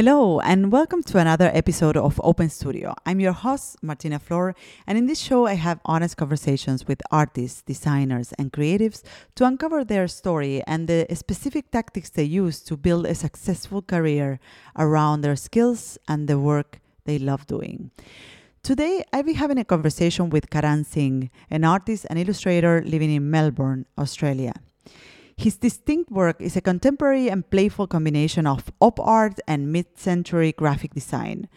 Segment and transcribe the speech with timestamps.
[0.00, 2.94] Hello, and welcome to another episode of Open Studio.
[3.04, 4.54] I'm your host, Martina Flor,
[4.86, 9.02] and in this show, I have honest conversations with artists, designers, and creatives
[9.34, 14.40] to uncover their story and the specific tactics they use to build a successful career
[14.78, 17.90] around their skills and the work they love doing.
[18.62, 23.30] Today, I'll be having a conversation with Karan Singh, an artist and illustrator living in
[23.30, 24.54] Melbourne, Australia.
[25.40, 30.52] His distinct work is a contemporary and playful combination of op art and mid century
[30.52, 31.48] graphic design.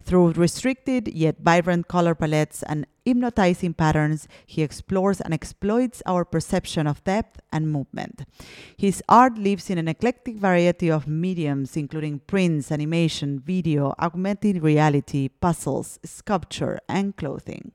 [0.00, 6.86] Through restricted yet vibrant color palettes and hypnotizing patterns, he explores and exploits our perception
[6.86, 8.22] of depth and movement.
[8.76, 15.26] His art lives in an eclectic variety of mediums, including prints, animation, video, augmented reality,
[15.28, 17.72] puzzles, sculpture, and clothing.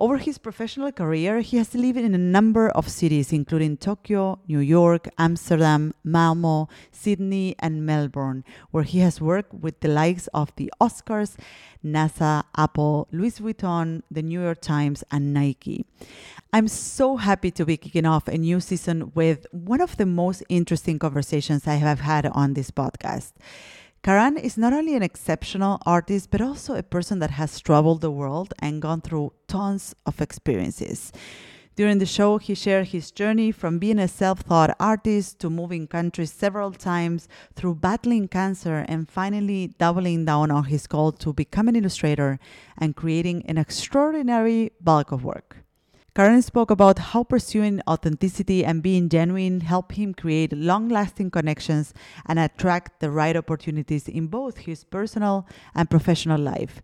[0.00, 4.60] Over his professional career, he has lived in a number of cities, including Tokyo, New
[4.60, 10.72] York, Amsterdam, Malmo, Sydney, and Melbourne, where he has worked with the likes of the
[10.80, 11.36] Oscars,
[11.84, 15.84] NASA, Apple, Louis Vuitton, the New York Times, and Nike.
[16.50, 20.42] I'm so happy to be kicking off a new season with one of the most
[20.48, 23.32] interesting conversations I have had on this podcast.
[24.02, 28.10] Karan is not only an exceptional artist, but also a person that has traveled the
[28.10, 31.12] world and gone through tons of experiences.
[31.76, 35.86] During the show, he shared his journey from being a self taught artist to moving
[35.86, 41.68] countries several times through battling cancer and finally doubling down on his goal to become
[41.68, 42.38] an illustrator
[42.78, 45.58] and creating an extraordinary bulk of work.
[46.12, 51.94] Karan spoke about how pursuing authenticity and being genuine help him create long lasting connections
[52.26, 56.82] and attract the right opportunities in both his personal and professional life.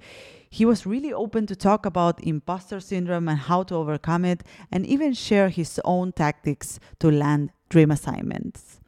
[0.49, 4.87] He was really open to talk about imposter syndrome and how to overcome it, and
[4.87, 8.79] even share his own tactics to land dream assignments.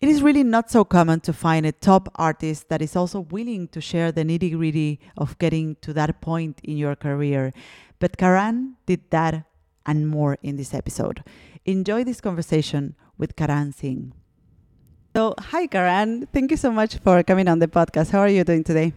[0.00, 3.66] It is really not so common to find a top artist that is also willing
[3.68, 7.52] to share the nitty gritty of getting to that point in your career.
[7.98, 9.44] But Karan did that
[9.84, 11.24] and more in this episode.
[11.64, 14.12] Enjoy this conversation with Karan Singh.
[15.16, 16.26] So, hi, Karan.
[16.32, 18.10] Thank you so much for coming on the podcast.
[18.10, 18.92] How are you doing today?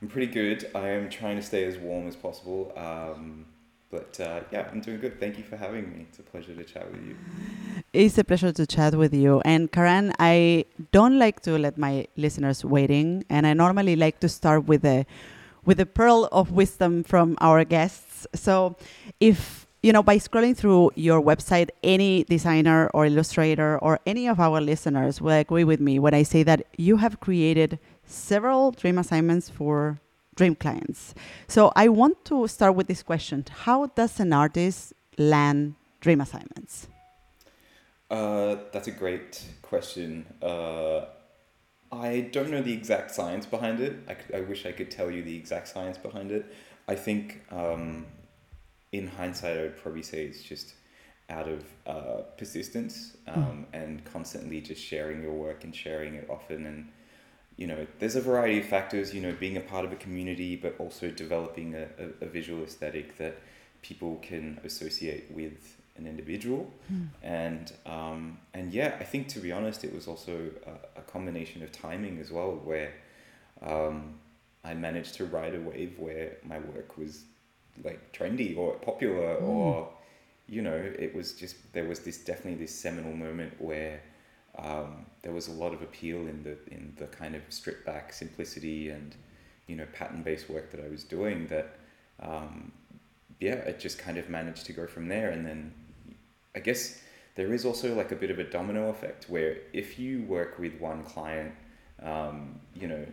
[0.00, 0.70] I'm pretty good.
[0.74, 2.72] I am trying to stay as warm as possible.
[2.76, 3.46] Um,
[3.90, 5.20] but uh, yeah, I'm doing good.
[5.20, 6.06] Thank you for having me.
[6.08, 7.16] It's a pleasure to chat with you.
[7.92, 9.40] It's a pleasure to chat with you.
[9.44, 14.28] And Karan, I don't like to let my listeners waiting, and I normally like to
[14.28, 15.06] start with a
[15.64, 18.26] with a pearl of wisdom from our guests.
[18.34, 18.76] So,
[19.20, 24.40] if you know, by scrolling through your website, any designer or illustrator or any of
[24.40, 28.96] our listeners will agree with me when I say that you have created several dream
[28.96, 30.00] assignments for
[30.36, 31.14] dream clients.
[31.48, 36.88] So, I want to start with this question How does an artist land dream assignments?
[38.10, 40.26] Uh, that's a great question.
[40.40, 41.06] Uh,
[42.00, 43.96] I don't know the exact science behind it.
[44.08, 46.52] I, I wish I could tell you the exact science behind it.
[46.86, 48.06] I think um,
[48.92, 50.74] in hindsight, I would probably say it's just
[51.30, 53.38] out of uh, persistence hmm.
[53.38, 53.82] um, mm.
[53.82, 56.66] and constantly just sharing your work and sharing it often.
[56.66, 56.88] And,
[57.56, 60.56] you know, there's a variety of factors, you know, being a part of a community,
[60.56, 63.38] but also developing a, a, a visual aesthetic that
[63.80, 67.08] people can associate with an individual, mm.
[67.22, 71.62] and um, and yeah, I think to be honest, it was also a, a combination
[71.62, 72.92] of timing as well, where
[73.62, 74.14] um,
[74.64, 77.24] I managed to ride a wave where my work was
[77.82, 79.42] like trendy or popular, mm.
[79.42, 79.88] or
[80.48, 84.00] you know, it was just there was this definitely this seminal moment where
[84.58, 88.12] um, there was a lot of appeal in the in the kind of stripped back
[88.12, 89.14] simplicity and
[89.68, 91.78] you know pattern based work that I was doing that
[92.20, 92.72] um,
[93.40, 95.30] yeah, it just kind of managed to go from there.
[95.30, 95.74] And then
[96.54, 97.00] I guess
[97.34, 100.80] there is also like a bit of a domino effect where if you work with
[100.80, 101.52] one client,
[102.02, 103.04] um, you know,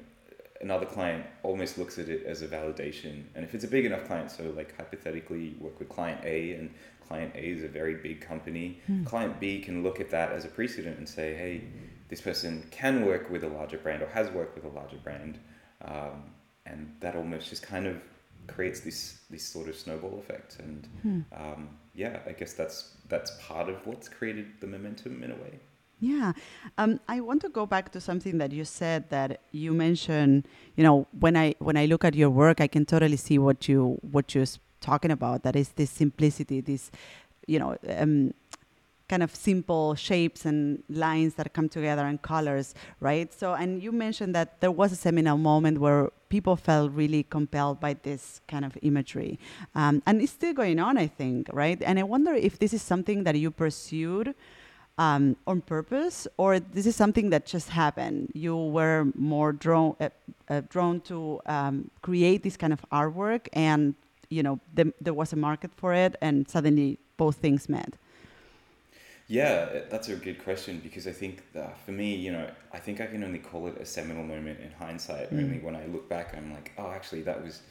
[0.61, 3.23] another client almost looks at it as a validation.
[3.33, 6.53] And if it's a big enough client, so like hypothetically, you work with client A
[6.53, 6.69] and
[7.07, 9.05] client A is a very big company, mm.
[9.05, 11.63] client B can look at that as a precedent and say, hey,
[12.09, 15.39] this person can work with a larger brand or has worked with a larger brand.
[15.83, 16.23] Um,
[16.65, 17.97] and that almost just kind of
[18.47, 21.21] creates this this sort of snowball effect and hmm.
[21.35, 25.53] um, yeah i guess that's that's part of what's created the momentum in a way
[25.99, 26.31] yeah
[26.79, 30.83] um, i want to go back to something that you said that you mentioned you
[30.83, 33.99] know when i when i look at your work i can totally see what you
[34.15, 36.89] what you're talking about that is this simplicity this
[37.45, 38.33] you know um,
[39.11, 43.27] kind of simple shapes and lines that come together and colors, right?
[43.33, 47.79] So, and you mentioned that there was a seminal moment where people felt really compelled
[47.79, 49.37] by this kind of imagery.
[49.75, 51.79] Um, and it's still going on, I think, right?
[51.87, 54.33] And I wonder if this is something that you pursued
[54.97, 58.31] um, on purpose, or this is something that just happened?
[58.33, 60.09] You were more drawn uh,
[60.49, 63.95] uh, drawn to um, create this kind of artwork, and
[64.29, 67.95] you know the, there was a market for it, and suddenly both things met.
[69.31, 72.99] Yeah, that's a good question because I think that for me, you know, I think
[72.99, 75.33] I can only call it a seminal moment in hindsight.
[75.33, 75.43] Mm.
[75.43, 77.61] Only when I look back, I'm like, oh, actually, that was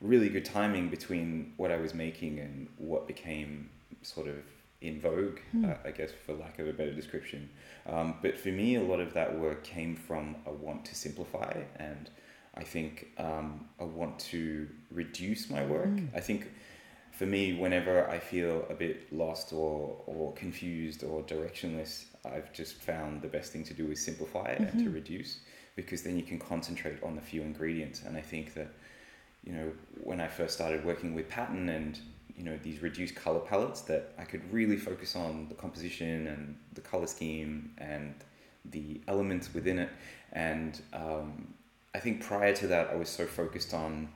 [0.00, 3.70] really good timing between what I was making and what became
[4.02, 4.36] sort of
[4.82, 5.68] in vogue, mm.
[5.68, 7.50] uh, I guess, for lack of a better description.
[7.88, 11.60] Um, but for me, a lot of that work came from a want to simplify,
[11.74, 12.08] and
[12.54, 15.88] I think um, a want to reduce my work.
[15.88, 16.10] Mm.
[16.14, 16.52] I think
[17.20, 22.76] for me, whenever I feel a bit lost or, or confused or directionless, I've just
[22.76, 24.62] found the best thing to do is simplify it mm-hmm.
[24.64, 24.94] and to mm-hmm.
[24.94, 25.40] reduce
[25.76, 28.04] because then you can concentrate on the few ingredients.
[28.06, 28.68] And I think that,
[29.44, 29.70] you know,
[30.02, 32.00] when I first started working with pattern and
[32.38, 36.56] you know these reduced color palettes that I could really focus on the composition and
[36.72, 38.14] the color scheme and
[38.64, 39.90] the elements within it.
[40.32, 41.52] And um,
[41.94, 44.08] I think prior to that, I was so focused on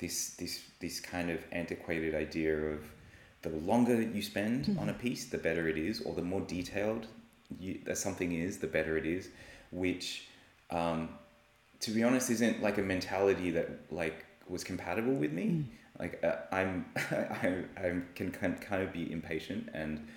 [0.00, 2.80] this this this kind of antiquated idea of
[3.42, 4.78] the longer you spend mm-hmm.
[4.78, 7.06] on a piece, the better it is, or the more detailed
[7.58, 9.30] you, that something is, the better it is.
[9.70, 10.26] Which,
[10.70, 11.10] um,
[11.80, 15.44] to be honest, isn't like a mentality that like was compatible with me.
[15.44, 15.64] Mm
[16.00, 20.08] like uh, I'm, I, I can kind of be impatient and,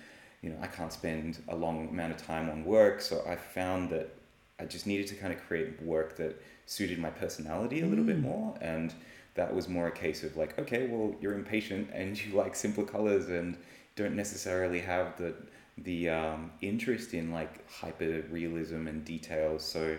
[0.42, 3.00] you know, I can't spend a long amount of time on work.
[3.00, 4.14] So I found that
[4.58, 8.08] I just needed to kind of create work that suited my personality a little mm.
[8.08, 8.54] bit more.
[8.60, 8.94] And
[9.34, 12.84] that was more a case of like, okay, well, you're impatient and you like simple
[12.84, 13.56] colors and
[13.96, 15.34] don't necessarily have the,
[15.78, 19.64] the um, interest in like hyper realism and details.
[19.64, 19.96] So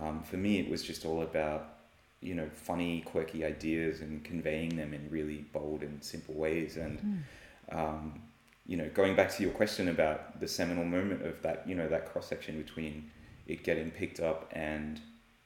[0.00, 1.74] um, for me, it was just all about
[2.24, 6.98] you know funny quirky ideas and conveying them in really bold and simple ways and
[7.70, 7.78] mm.
[7.78, 8.18] um,
[8.66, 11.86] you know going back to your question about the seminal moment of that you know
[11.86, 13.10] that cross section between
[13.46, 15.00] it getting picked up and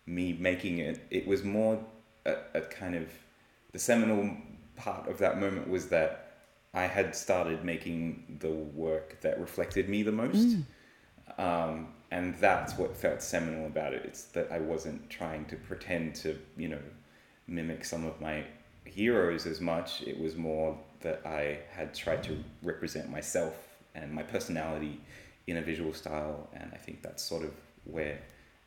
[0.07, 1.79] me making it it was more
[2.29, 3.09] a, a kind of
[3.73, 4.37] the seminal
[4.77, 6.25] part of that moment was that
[6.75, 10.65] I had started making the work that reflected me the most mm.
[11.39, 14.03] um, and that's what felt seminal about it.
[14.05, 16.81] It's that I wasn't trying to pretend to, you know,
[17.47, 18.45] mimic some of my
[18.85, 20.03] heroes as much.
[20.03, 23.55] It was more that I had tried to represent myself
[23.95, 25.01] and my personality
[25.47, 27.53] in a visual style, and I think that's sort of
[27.85, 28.21] where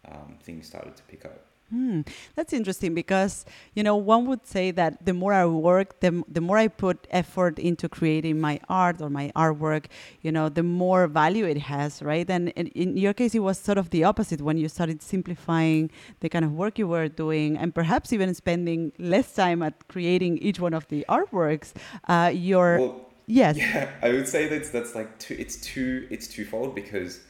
[0.08, 1.46] um, things started to pick up.
[1.72, 2.02] Hmm.
[2.36, 3.46] That's interesting because
[3.76, 7.08] you know one would say that the more I work, the the more I put
[7.12, 9.86] effort into creating my art or my artwork,
[10.22, 12.30] you know, the more value it has, right?
[12.30, 15.90] And in, in your case, it was sort of the opposite when you started simplifying
[16.20, 20.40] the kind of work you were doing, and perhaps even spending less time at creating
[20.40, 21.72] each one of the artworks.
[22.10, 25.38] Uh, your well, yes, yeah, I would say that's that's like two.
[25.40, 26.06] It's two.
[26.10, 27.22] It's twofold because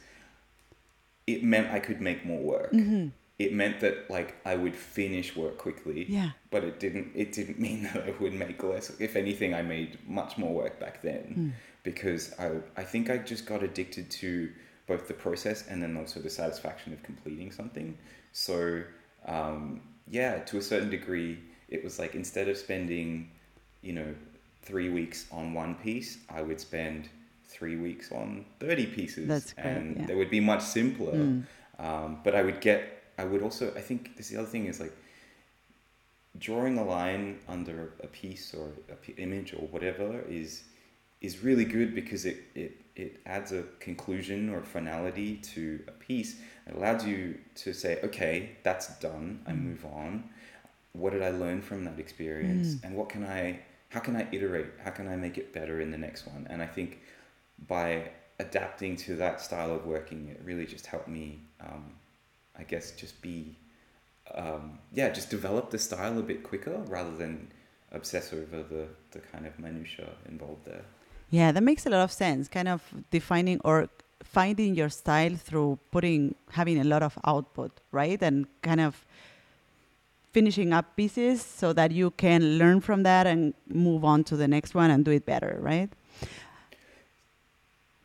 [1.28, 2.72] it meant I could make more work.
[2.72, 3.10] Mm-hmm
[3.44, 6.06] it meant that like I would finish work quickly.
[6.08, 6.30] Yeah.
[6.50, 7.12] But it didn't.
[7.14, 8.90] It didn't mean that I would make less.
[9.00, 11.52] If anything, I made much more work back then mm.
[11.82, 14.50] because I I think I just got addicted to
[14.86, 17.96] both the process and then also the satisfaction of completing something.
[18.32, 18.82] So
[19.26, 21.38] um, yeah, to a certain degree,
[21.68, 23.30] it was like instead of spending,
[23.82, 24.14] you know,
[24.62, 27.08] three weeks on one piece, I would spend
[27.44, 30.06] three weeks on 30 pieces great, and yeah.
[30.06, 31.12] they would be much simpler.
[31.12, 31.44] Mm.
[31.78, 34.80] Um, but I would get I would also I think this the other thing is
[34.80, 34.94] like
[36.38, 40.64] drawing a line under a piece or a p- image or whatever is
[41.20, 46.40] is really good because it, it it adds a conclusion or finality to a piece.
[46.66, 49.40] It allows you to say, okay, that's done.
[49.46, 49.62] I mm.
[49.62, 50.24] move on.
[50.92, 52.74] What did I learn from that experience?
[52.74, 52.84] Mm.
[52.84, 53.60] And what can I
[53.90, 54.70] how can I iterate?
[54.84, 56.46] How can I make it better in the next one?
[56.50, 57.00] And I think
[57.68, 58.10] by
[58.40, 61.92] adapting to that style of working, it really just helped me um,
[62.58, 63.56] I guess just be,
[64.34, 67.48] um, yeah, just develop the style a bit quicker rather than
[67.92, 70.84] obsess over the, the kind of minutia involved there.
[71.30, 72.48] Yeah, that makes a lot of sense.
[72.48, 73.88] Kind of defining or
[74.22, 78.22] finding your style through putting having a lot of output, right?
[78.22, 79.04] And kind of
[80.32, 84.48] finishing up pieces so that you can learn from that and move on to the
[84.48, 85.90] next one and do it better, right?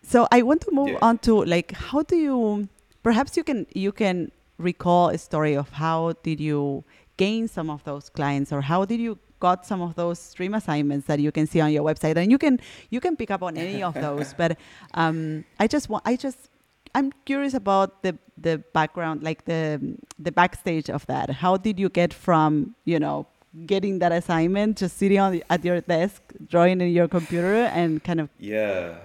[0.03, 0.99] So I want to move yeah.
[1.01, 2.69] on to like how do you
[3.03, 6.83] perhaps you can you can recall a story of how did you
[7.17, 11.05] gain some of those clients or how did you got some of those stream assignments
[11.07, 12.17] that you can see on your website?
[12.17, 12.59] And you can
[12.89, 14.57] you can pick up on any of those but
[14.93, 16.49] um, i just want i just
[16.95, 21.29] i'm curious about the the background like the the backstage of that.
[21.29, 23.27] How did you get from you know
[23.65, 28.03] getting that assignment just sitting on the, at your desk drawing in your computer and
[28.03, 28.95] kind of yeah.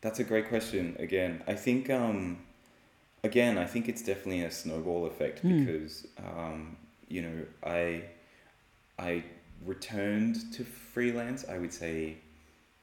[0.00, 0.94] That's a great question.
[1.00, 2.38] Again, I think um,
[3.24, 5.64] again, I think it's definitely a snowball effect Hmm.
[5.64, 6.76] because um,
[7.08, 8.04] you know I
[8.98, 9.24] I
[9.64, 11.44] returned to freelance.
[11.48, 12.16] I would say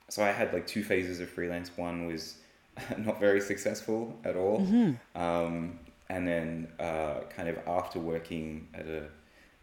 [0.10, 0.24] so.
[0.24, 1.72] I had like two phases of freelance.
[1.78, 2.38] One was
[2.98, 5.22] not very successful at all, Mm-hmm.
[5.22, 9.04] um, and then uh, kind of after working at a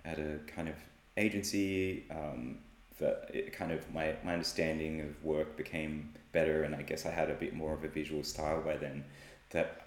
[0.04, 0.74] at a kind of
[1.16, 2.04] agency.
[2.10, 2.58] Um,
[2.98, 7.10] that it kind of my, my understanding of work became better and I guess I
[7.10, 9.02] had a bit more of a visual style by then
[9.50, 9.81] that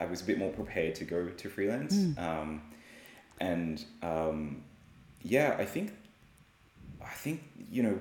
[0.00, 1.94] I was a bit more prepared to go to freelance.
[1.94, 2.18] Mm.
[2.18, 2.62] Um,
[3.40, 4.62] and um,
[5.22, 5.92] yeah, I think
[7.02, 7.98] I think you know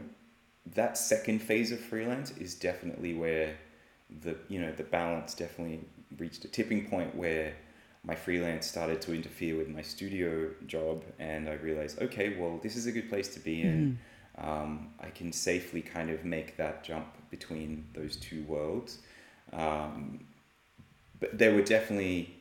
[0.76, 3.56] that second phase of freelance is definitely where
[4.22, 5.82] the you know the balance definitely
[6.18, 7.54] reached a tipping point where
[8.04, 12.76] my freelance started to interfere with my studio job and I realized okay well this
[12.76, 14.00] is a good place to be in
[14.38, 19.00] um, I can safely kind of make that jump between those two worlds
[19.54, 20.22] um,
[21.20, 22.36] but there were definitely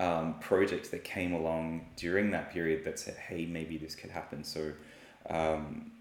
[0.00, 4.44] um, projects that came along during that period that said, hey, maybe this could happen.
[4.44, 4.72] So
[5.30, 5.92] um,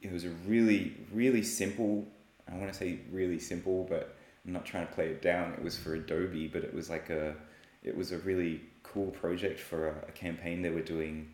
[0.00, 2.06] it was a really, really simple,
[2.50, 4.16] I want to say really simple, but
[4.46, 5.52] I'm not trying to play it down.
[5.54, 7.34] It was for Adobe, but it was like a,
[7.82, 11.28] it was a really cool project for a, a campaign they were doing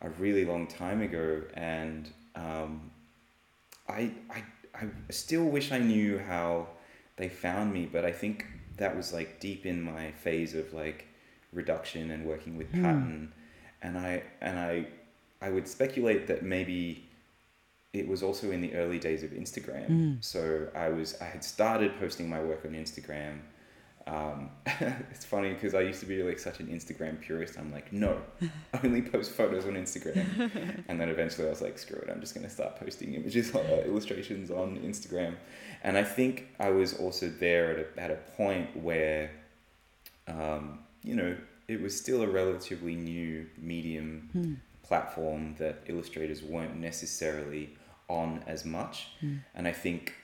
[0.00, 1.42] a really long time ago.
[1.54, 2.90] And um,
[3.88, 4.42] I, I,
[4.74, 6.66] I still wish I knew how
[7.16, 8.46] they found me, but I think
[8.76, 11.06] that was like deep in my phase of like
[11.52, 12.82] reduction and working with Hmm.
[12.82, 13.32] pattern
[13.82, 14.86] and i and i
[15.40, 17.08] i would speculate that maybe
[17.92, 20.24] it was also in the early days of instagram Mm.
[20.24, 23.40] so i was i had started posting my work on instagram
[24.06, 24.50] um,
[25.10, 27.58] it's funny because I used to be like such an Instagram purist.
[27.58, 28.20] I'm like, no,
[28.84, 30.82] only post photos on Instagram.
[30.88, 33.54] and then eventually I was like, screw it, I'm just going to start posting images,
[33.54, 35.36] uh, illustrations on Instagram.
[35.84, 39.30] And I think I was also there at a, at a point where,
[40.28, 41.36] um, you know,
[41.68, 44.54] it was still a relatively new medium Hmm.
[44.82, 47.76] platform that illustrators weren't necessarily
[48.08, 49.08] on as much.
[49.20, 49.36] Hmm.
[49.54, 50.14] And I think,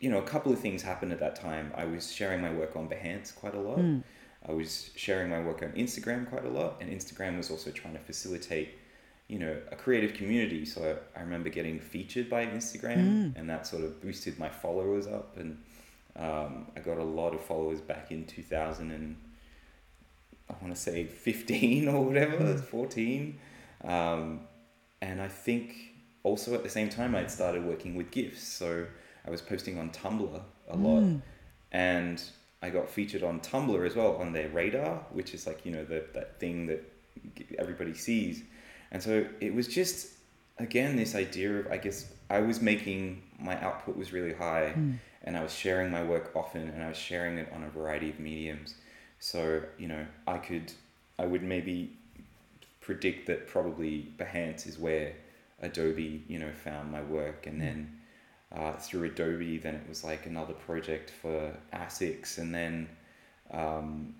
[0.00, 1.72] you know, a couple of things happened at that time.
[1.74, 3.78] I was sharing my work on Behance quite a lot.
[3.78, 3.98] Hmm.
[4.48, 7.94] I was sharing my work on Instagram quite a lot, and Instagram was also trying
[7.94, 8.68] to facilitate,
[9.26, 10.64] you know, a creative community.
[10.64, 13.36] So I remember getting featured by Instagram, Mm.
[13.36, 15.58] and that sort of boosted my followers up, and
[16.14, 19.16] um, I got a lot of followers back in two thousand and
[20.48, 22.60] I want to say fifteen or whatever, Mm.
[22.60, 23.38] fourteen,
[23.82, 24.40] um,
[25.00, 25.74] and I think
[26.22, 28.86] also at the same time I'd started working with GIFs, so
[29.26, 31.22] I was posting on Tumblr a lot Mm.
[31.72, 32.22] and
[32.62, 35.84] I got featured on Tumblr as well on their radar, which is like you know
[35.84, 36.82] the, that thing that
[37.58, 38.42] everybody sees,
[38.90, 40.14] and so it was just
[40.58, 44.98] again this idea of I guess I was making my output was really high, Mm.
[45.24, 48.10] and I was sharing my work often, and I was sharing it on a variety
[48.10, 48.74] of mediums,
[49.18, 50.72] so you know I could
[51.18, 51.96] I would maybe
[52.80, 55.12] predict that probably Behance is where
[55.60, 57.95] Adobe you know found my work, and then
[58.56, 61.36] uh, through Adobe, then it was like another project for
[61.72, 62.88] ASICS, and then
[63.50, 64.14] um,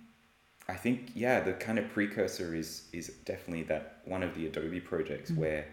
[0.69, 4.81] I think yeah, the kind of precursor is is definitely that one of the Adobe
[4.81, 5.37] projects Mm.
[5.39, 5.65] where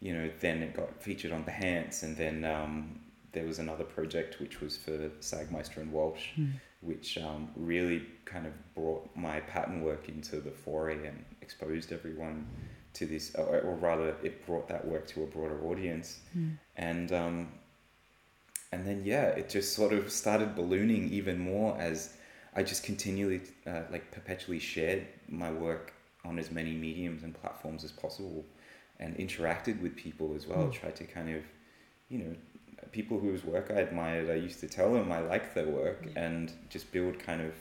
[0.00, 3.00] you know then it got featured on Behance, and then um,
[3.32, 6.52] there was another project which was for Sagmeister and Walsh, Mm.
[6.80, 12.46] which um, really kind of brought my pattern work into the foray and exposed everyone
[12.94, 16.58] to this, or, or rather, it brought that work to a broader audience Mm.
[16.76, 17.36] and um,
[18.72, 22.14] and then yeah, it just sort of started ballooning even more as
[22.54, 25.92] I just continually uh, like perpetually shared my work
[26.24, 28.44] on as many mediums and platforms as possible,
[28.98, 30.64] and interacted with people as well.
[30.66, 30.72] Mm.
[30.72, 31.42] Tried to kind of,
[32.08, 32.34] you know,
[32.92, 34.30] people whose work I admired.
[34.30, 37.54] I used to tell them I liked their work and just build kind of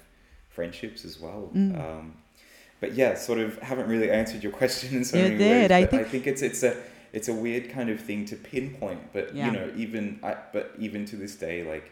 [0.49, 1.49] friendships as well.
[1.55, 1.79] Mm.
[1.79, 2.13] Um,
[2.81, 5.71] but yeah, sort of haven't really answered your question in so You many did.
[5.71, 5.71] ways.
[5.71, 6.75] I think- I think it's it's a
[7.13, 9.11] it's a weird kind of thing to pinpoint.
[9.13, 9.45] But Yeah.
[9.47, 11.91] you know, even I but even to this day, like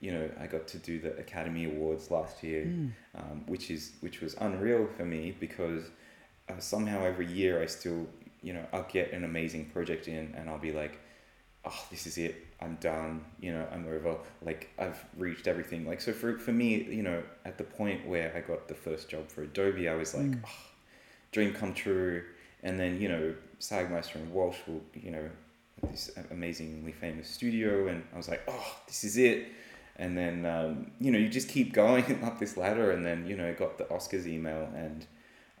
[0.00, 2.92] you know, I got to do the Academy Awards last year, Mm.
[3.16, 5.90] um, which is which was unreal for me because
[6.48, 8.06] uh, somehow every year I still
[8.42, 10.98] you know I'll get an amazing project in and I'll be like,
[11.64, 12.46] oh, this is it.
[12.60, 13.24] I'm done.
[13.40, 14.16] You know, I'm over.
[14.42, 15.86] Like I've reached everything.
[15.86, 19.08] Like so for for me, you know, at the point where I got the first
[19.08, 20.42] job for Adobe, I was like, Mm.
[20.46, 20.60] oh,
[21.32, 22.22] dream come true.
[22.62, 25.28] And then you know, Sagmeister and Walsh will you know
[25.90, 29.48] this amazingly famous studio, and I was like, oh, this is it.
[29.96, 33.36] And then um, you know, you just keep going up this ladder, and then you
[33.36, 35.06] know, I got the Oscars email, and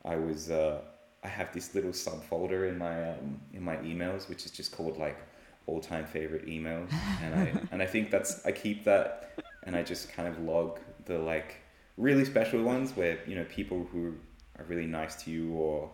[0.04, 0.80] I was uh,
[1.22, 4.98] I have this little subfolder in my um, in my emails, which is just called
[4.98, 5.18] like
[5.66, 9.24] all time favorite emails, and I and I think that's I keep that.
[9.64, 11.56] And I just kind of log the like
[11.98, 14.14] really special ones where you know people who
[14.58, 15.90] are really nice to you or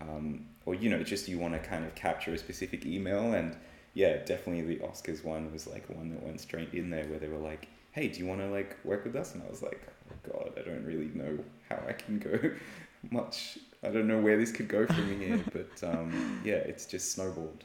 [0.00, 3.56] um, or you know just you want to kind of capture a specific email and
[3.94, 7.28] yeah definitely the Oscars one was like one that went straight in there where they
[7.28, 9.86] were like hey do you want to like work with us and I was like
[10.10, 11.38] oh god I don't really know
[11.68, 12.38] how I can go
[13.10, 17.12] much I don't know where this could go from here but um, yeah it's just
[17.12, 17.64] snowballed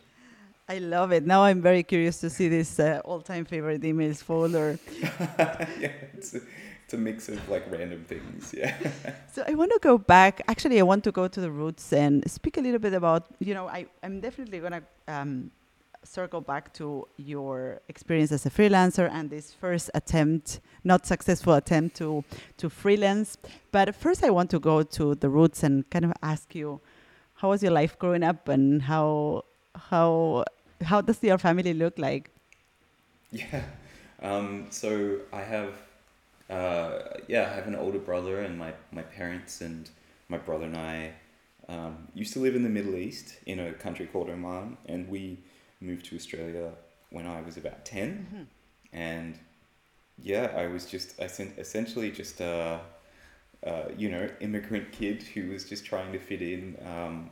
[0.67, 1.27] I love it.
[1.27, 4.79] Now I'm very curious to see this uh, all-time favorite emails folder.
[5.29, 6.35] yeah, it's
[6.95, 8.53] a, mix of like random things.
[8.57, 8.75] Yeah.
[9.33, 10.41] so I want to go back.
[10.47, 13.27] Actually, I want to go to the roots and speak a little bit about.
[13.39, 15.51] You know, I I'm definitely gonna um,
[16.03, 21.97] circle back to your experience as a freelancer and this first attempt, not successful attempt
[21.97, 22.23] to
[22.57, 23.37] to freelance.
[23.71, 26.81] But first, I want to go to the roots and kind of ask you,
[27.35, 29.43] how was your life growing up and how
[29.75, 30.45] how
[30.83, 32.31] how does your family look like?
[33.31, 33.63] Yeah.
[34.21, 35.73] Um, so I have,
[36.49, 39.89] uh, yeah, I have an older brother, and my, my parents and
[40.29, 41.13] my brother and I
[41.67, 45.39] um, used to live in the Middle East in a country called Oman, and we
[45.81, 46.71] moved to Australia
[47.09, 48.27] when I was about 10.
[48.27, 48.43] Mm-hmm.
[48.93, 49.39] And
[50.21, 52.79] yeah, I was just, I sent essentially just a,
[53.63, 56.77] a, you know, immigrant kid who was just trying to fit in.
[56.85, 57.31] Um,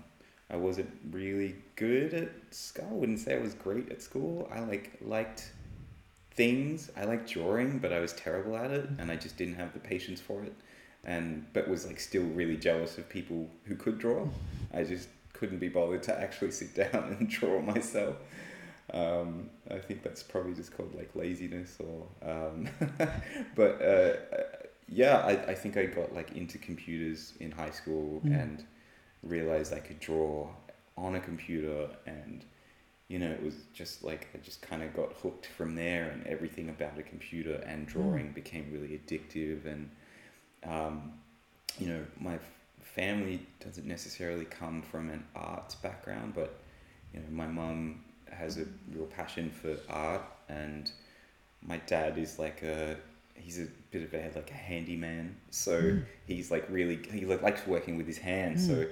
[0.50, 2.88] I wasn't really good at school.
[2.89, 4.50] I wouldn't say I was great at school.
[4.53, 5.51] I like liked
[6.36, 6.90] things.
[6.98, 9.80] I like drawing, but I was terrible at it, and I just didn't have the
[9.80, 10.54] patience for it.
[11.06, 14.28] And but was like still really jealous of people who could draw.
[14.74, 18.16] I just couldn't be bothered to actually sit down and draw myself.
[18.94, 22.70] Um, I think that's probably just called like laziness or, um,
[23.56, 24.13] but uh,
[24.88, 28.40] yeah, I, I think I got like into computers in high school mm.
[28.40, 28.63] and
[29.24, 30.50] realized I could draw
[30.98, 32.46] on a computer and
[33.07, 36.25] you know it was just like I just kind of got hooked from there and
[36.25, 37.91] everything about a computer and hmm.
[37.91, 38.36] drawing mm.
[38.36, 39.89] became really addictive and
[40.65, 41.13] um,
[41.78, 42.39] you know my
[42.82, 46.60] family doesn't necessarily come from an arts background but
[47.13, 50.91] you know my mum has a real passion for art and
[51.62, 52.95] my dad is like a
[53.36, 56.06] he's a bit of a like a handyman so mm.
[56.28, 58.67] he's like really he likes working with his hands mm.
[58.67, 58.89] so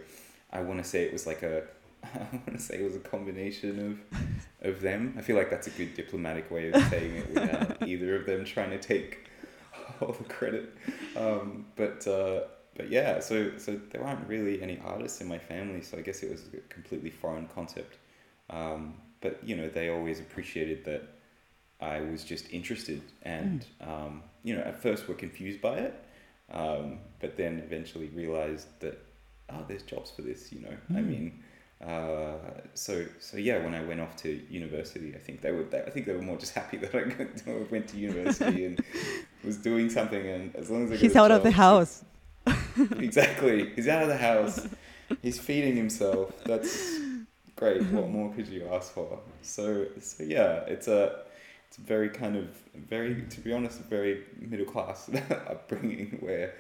[0.52, 1.64] I want to say it was like a
[2.16, 4.20] I want to say it was a combination of
[4.62, 5.16] of them.
[5.18, 8.46] I feel like that's a good diplomatic way of saying it without either of them
[8.46, 9.30] trying to take
[10.02, 10.76] all the credit.
[11.16, 12.42] Um, but uh,
[12.76, 16.24] but yeah, so so there weren't really any artists in my family, so I guess
[16.24, 17.98] it was a completely foreign concept.
[18.50, 21.04] Um, but you know, they always appreciated that
[21.80, 23.88] I was just interested, and mm.
[23.88, 26.06] um, you know, at first were confused by it,
[26.52, 29.00] um, but then eventually realized that
[29.50, 30.52] oh, there's jobs for this.
[30.52, 30.98] You know, mm.
[30.98, 31.10] I hmm.
[31.10, 31.44] mean.
[31.82, 32.38] Uh,
[32.76, 35.90] so so yeah, when I went off to university, I think they were they, I
[35.90, 38.80] think they were more just happy that I went to university and
[39.44, 40.26] was doing something.
[40.26, 42.06] And as long as I he's out job, of the house.
[42.98, 44.68] exactly, he's out of the house.
[45.22, 46.32] He's feeding himself.
[46.46, 47.00] That's
[47.56, 47.84] great.
[47.88, 49.20] What more could you ask for?
[49.42, 51.22] So so yeah, it's a
[51.68, 55.10] it's very kind of very to be honest, very middle class
[55.48, 56.54] upbringing where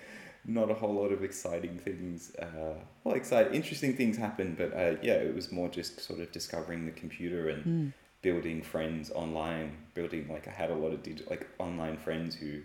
[0.46, 2.36] not a whole lot of exciting things.
[2.36, 6.32] Uh, well, exciting, interesting things happen, but uh, yeah, it was more just sort of
[6.32, 7.94] discovering the computer and mm.
[8.22, 9.78] building friends online.
[9.94, 12.62] Building like I had a lot of digital, like online friends who,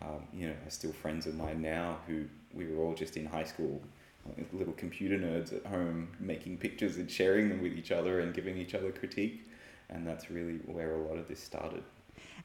[0.00, 1.98] um, you know, are still friends of mine now.
[2.06, 3.82] Who we were all just in high school,
[4.36, 8.34] like little computer nerds at home, making pictures and sharing them with each other and
[8.34, 9.46] giving each other critique,
[9.90, 11.82] and that's really where a lot of this started.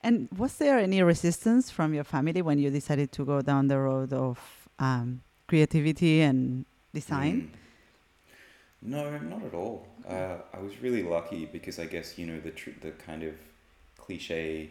[0.03, 3.79] And was there any resistance from your family when you decided to go down the
[3.79, 4.37] road of
[4.79, 7.51] um, creativity and design?
[7.53, 7.59] Mm.
[8.81, 9.87] No, not at all.
[10.07, 13.33] Uh, I was really lucky because I guess you know the tr- the kind of
[13.97, 14.69] cliche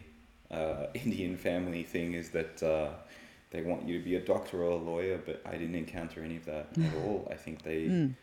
[0.51, 2.89] uh, Indian family thing is that uh,
[3.51, 6.37] they want you to be a doctor or a lawyer, but I didn't encounter any
[6.37, 7.27] of that at all.
[7.29, 8.13] I think they, mm.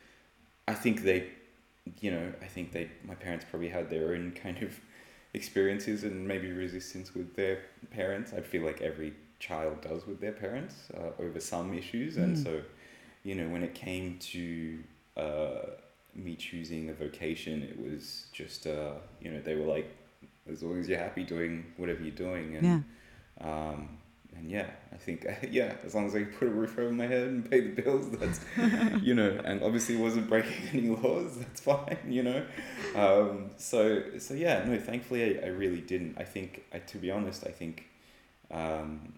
[0.67, 1.29] I think they,
[2.01, 2.91] you know, I think they.
[3.05, 4.81] My parents probably had their own kind of
[5.35, 8.33] experiences and maybe resistance with their parents.
[8.33, 12.17] I feel like every child does with their parents uh, over some issues.
[12.17, 12.45] And mm.
[12.45, 12.63] so,
[13.25, 14.79] you know, when it came to
[15.17, 15.67] uh,
[16.15, 19.91] me choosing a vocation, it was just, uh, you know, they were like,
[20.51, 22.57] as long as you're happy doing whatever you're doing.
[22.57, 23.47] And, yeah.
[23.47, 23.99] Um,
[24.37, 27.27] and yeah, I think yeah, as long as I put a roof over my head
[27.27, 28.41] and pay the bills, that's
[29.03, 31.37] you know, and obviously wasn't breaking any laws.
[31.37, 32.45] That's fine, you know.
[32.95, 36.17] Um, so so yeah, no, thankfully I, I really didn't.
[36.17, 37.89] I think I, to be honest, I think
[38.51, 39.13] um,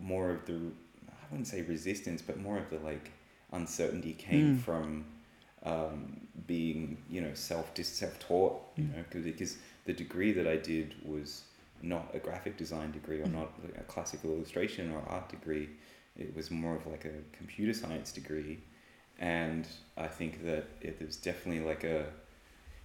[0.00, 0.54] more of the
[1.08, 3.12] I wouldn't say resistance, but more of the like
[3.52, 4.60] uncertainty came mm.
[4.60, 5.04] from
[5.64, 8.62] um, being you know self self taught.
[8.76, 11.42] You know, cause, because the degree that I did was
[11.82, 13.32] not a graphic design degree or Mhm.
[13.32, 15.70] not a classical illustration or art degree.
[16.16, 18.58] It was more of like a computer science degree,
[19.18, 22.06] and I think that it was definitely like a,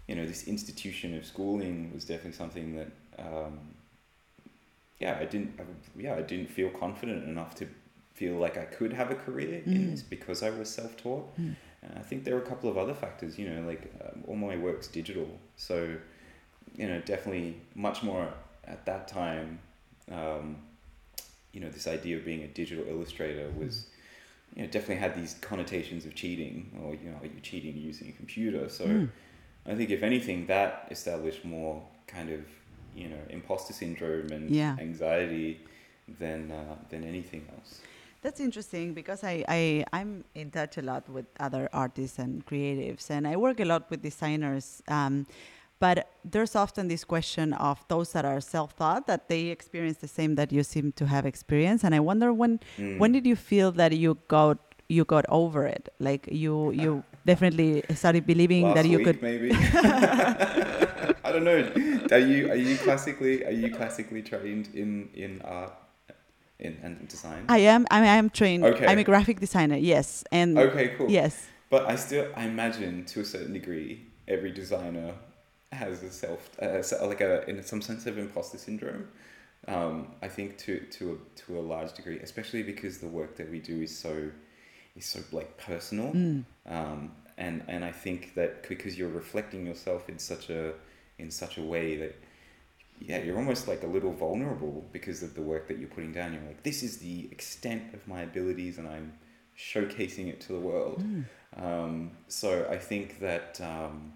[0.08, 3.76] you know, this institution of schooling was definitely something that, um,
[5.00, 5.64] yeah, I didn't, I,
[6.00, 7.68] yeah, I didn't feel confident enough to
[8.14, 9.92] feel like I could have a career in Mm.
[9.92, 11.36] this because I was self taught.
[11.38, 11.56] Mm.
[11.84, 14.36] And I think there are a couple of other factors, you know, like um, all
[14.36, 15.28] my work's digital.
[15.58, 15.96] So,
[16.76, 18.28] you know, definitely much more
[18.66, 19.60] at that time,
[20.12, 20.58] um,
[21.52, 23.88] you know, this idea of being a digital illustrator was,
[24.56, 28.12] you know, definitely had these connotations of cheating or, you know, you're cheating using a
[28.14, 28.68] computer.
[28.70, 29.10] So Mm.
[29.68, 32.42] I think if anything, that established more kind of,
[32.96, 34.76] you know, imposter syndrome and Yeah.
[34.80, 35.60] anxiety
[36.20, 37.82] than, uh, than anything else.
[38.22, 43.10] That's interesting because I, I, I'm in touch a lot with other artists and creatives,
[43.10, 44.82] and I work a lot with designers.
[44.88, 45.28] Um,
[45.80, 50.36] but there's often this question of those that are self-taught that they experience the same
[50.36, 52.98] that you seem to have experienced, and I wonder when Mm.
[53.00, 55.90] when did you feel that you got you got over it?
[56.00, 59.22] Like you you definitely started believing Last that you week, could.
[59.22, 59.52] maybe.
[61.24, 61.60] I don't know.
[62.12, 65.74] Are you are you classically are you classically trained in in art
[66.60, 67.46] in and design?
[67.50, 68.64] I am I am trained.
[68.64, 68.86] Okay.
[68.86, 69.76] I'm a graphic designer.
[69.76, 71.10] Yes, and okay, cool.
[71.10, 75.14] yes, But I still I imagine to a certain degree every designer
[75.72, 79.08] has a self uh, like a in some sense of imposter syndrome.
[79.68, 83.50] Um, I think to to a, to a large degree, especially because the work that
[83.50, 84.30] we do is so
[84.96, 86.12] is so like personal.
[86.14, 86.44] Mm.
[86.68, 90.74] um, and and I think that because you're reflecting yourself in such a
[91.20, 92.16] in such a way that
[93.00, 96.32] yeah you're almost like a little vulnerable because of the work that you're putting down
[96.34, 99.12] you're like this is the extent of my abilities and I'm
[99.58, 101.26] showcasing it to the world Mm.
[101.66, 104.14] um, so I think that um,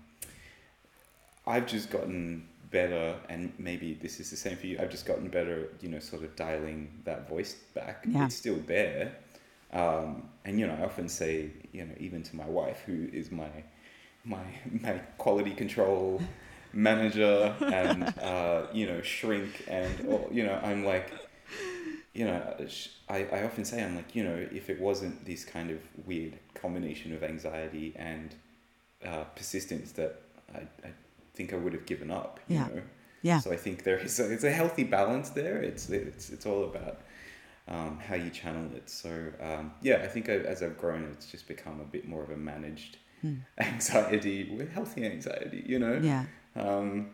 [1.48, 5.28] I've just gotten better and maybe this is the same for you I've just gotten
[5.30, 8.26] better you know sort of dialing that voice back Yeah.
[8.26, 9.12] it's still there
[9.74, 13.32] um, and you know I often say you know even to my wife who is
[13.32, 13.50] my
[14.26, 14.44] my
[14.82, 16.24] my quality control
[16.74, 21.12] manager and uh, you know shrink and or, you know I'm like
[22.14, 22.56] you know
[23.10, 26.38] I, I often say I'm like you know if it wasn't this kind of weird
[26.54, 28.36] combination of anxiety and
[29.06, 30.22] uh, persistence that
[30.54, 30.92] I, I
[31.36, 32.66] think I would have given up you Yeah.
[32.66, 32.82] know
[33.22, 33.40] yeah.
[33.40, 35.62] so I think there is a, it's a healthy balance there.
[35.62, 37.00] It's it's it's all about
[37.70, 38.90] um, how you channel it.
[38.90, 39.10] So
[39.42, 42.30] um, yeah, I think I, as I've grown, it's just become a bit more of
[42.30, 43.40] a managed Mm.
[43.58, 45.64] anxiety with healthy anxiety.
[45.66, 46.00] You know.
[46.02, 46.24] Yeah.
[46.56, 47.10] Um,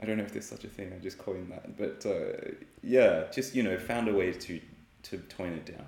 [0.00, 0.92] I don't know if there's such a thing.
[0.92, 4.60] I just coined that, but uh, yeah, just you know, found a way to
[5.04, 5.86] to tone it down.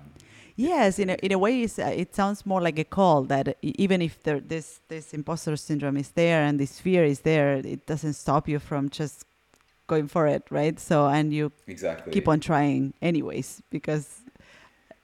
[0.57, 3.57] Yes, in a, in a way, it's, uh, it sounds more like a call that
[3.61, 7.85] even if there, this this imposter syndrome is there and this fear is there, it
[7.85, 9.25] doesn't stop you from just
[9.93, 10.77] going for it, right?
[10.89, 12.11] So and you Exactly.
[12.15, 14.07] keep on trying anyways because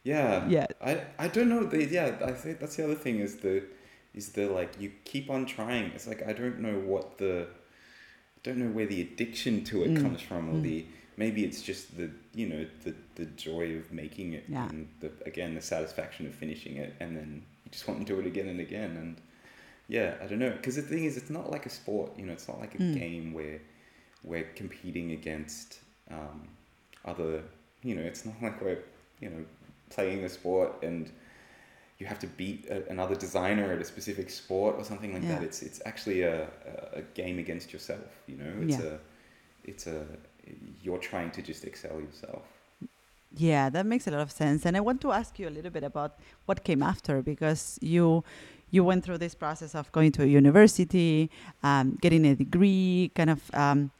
[0.03, 0.47] Yeah.
[0.57, 0.93] yeah, I
[1.25, 1.63] I don't know.
[1.71, 3.55] The, yeah, I think that's the other thing is the
[4.19, 5.85] is the like you keep on trying.
[5.95, 7.33] It's like I don't know what the
[8.37, 10.01] I don't know where the addiction to it Mm.
[10.03, 10.63] comes from, or Mm.
[10.69, 10.77] the
[11.23, 12.07] maybe it's just the
[12.39, 14.67] you know the the joy of making it, Yeah.
[14.69, 17.29] and the again the satisfaction of finishing it, and then
[17.63, 19.11] you just want to do it again and again, and
[19.89, 20.51] yeah, I don't know.
[20.59, 22.09] Because the thing is, it's not like a sport.
[22.17, 22.93] You know, it's not like a Mm.
[23.03, 23.59] game where
[24.27, 25.79] we're competing against
[26.11, 26.47] um,
[27.05, 27.41] other.
[27.83, 28.83] You know, it's not like we're
[29.21, 29.41] you know
[29.89, 31.09] playing a sport and
[31.99, 35.41] you have to beat a, another designer at a specific sport or something like that.
[35.43, 38.09] It's it's actually a, a, a game against yourself.
[38.27, 38.85] You know, it's Yeah.
[38.85, 38.97] a
[39.71, 40.05] it's a
[40.83, 42.43] you're trying to just excel yourself.
[43.35, 44.65] Yeah, that makes a lot of sense.
[44.65, 46.11] And I want to ask you a little bit about
[46.45, 48.23] what came after because you
[48.71, 51.29] you went through this process of going to a university,
[51.63, 53.91] um, getting a degree, kind of um,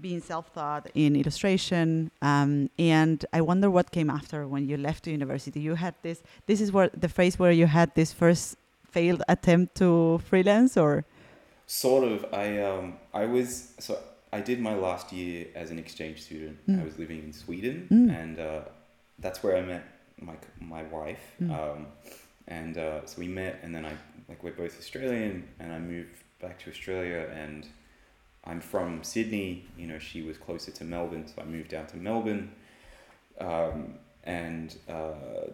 [0.00, 5.10] being self-taught in illustration, um, and I wonder what came after when you left the
[5.10, 5.60] university.
[5.60, 6.22] You had this.
[6.46, 8.56] This is where the phase where you had this first
[8.90, 11.04] failed attempt to freelance, or
[11.66, 12.24] Sort of.
[12.32, 13.98] I um I was so
[14.32, 16.56] I did my last year as an exchange student.
[16.66, 16.80] Mm.
[16.80, 18.10] I was living in Sweden, Mm.
[18.22, 18.60] and uh,
[19.18, 19.84] that's where I met
[20.28, 21.24] my my wife.
[21.42, 21.50] Mm.
[21.58, 21.86] Um,
[22.46, 23.92] and uh, so we met, and then I
[24.28, 27.66] like we're both Australian, and I moved back to Australia, and
[28.48, 29.64] I'm from Sydney.
[29.76, 32.50] You know, she was closer to Melbourne, so I moved down to Melbourne,
[33.40, 35.50] um, and uh,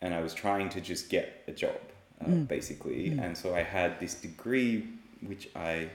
[0.00, 1.76] and I was trying to just get a job,
[2.20, 2.48] uh, Mm.
[2.48, 3.22] basically, Mm.
[3.24, 4.84] and so I had this degree
[5.20, 5.90] which I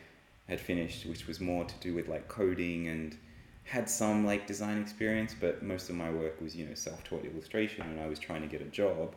[0.49, 3.15] had finished, which was more to do with like coding and
[3.63, 7.81] had some like design experience, but most of my work was you know self-taught illustration,
[7.89, 9.15] and I was trying to get a job.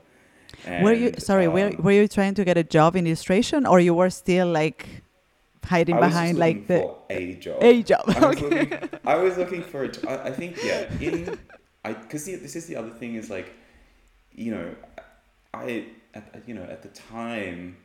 [0.83, 1.49] were you And, sorry?
[1.49, 4.49] were um, were you trying to get a job in illustration, or you were still
[4.49, 5.03] like
[5.67, 7.59] hiding I behind like the for a job.
[7.63, 8.05] a job.
[8.09, 8.61] I was, Okay.
[8.61, 10.05] looking, I was looking for a job.
[10.25, 11.39] I think yeah, in
[11.85, 13.49] I because this is the other thing is like,
[14.33, 14.75] you know,
[15.55, 17.77] I at, at- you know at the time,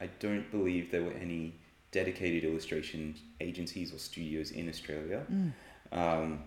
[0.00, 1.54] I don't believe there were any
[1.92, 5.22] dedicated illustration agencies or studios in Australia.
[5.32, 5.52] Mm.
[5.92, 6.42] Um,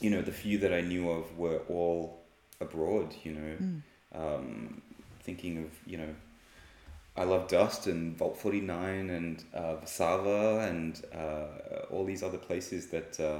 [0.00, 2.22] you know, the few that I knew of were all
[2.60, 3.14] abroad.
[3.24, 3.80] You know, Mm.
[4.14, 4.82] um,
[5.22, 6.12] thinking of you know
[7.16, 12.88] I love Dust and Vault 49 and uh, Vasava and uh, all these other places
[12.88, 13.38] that uh,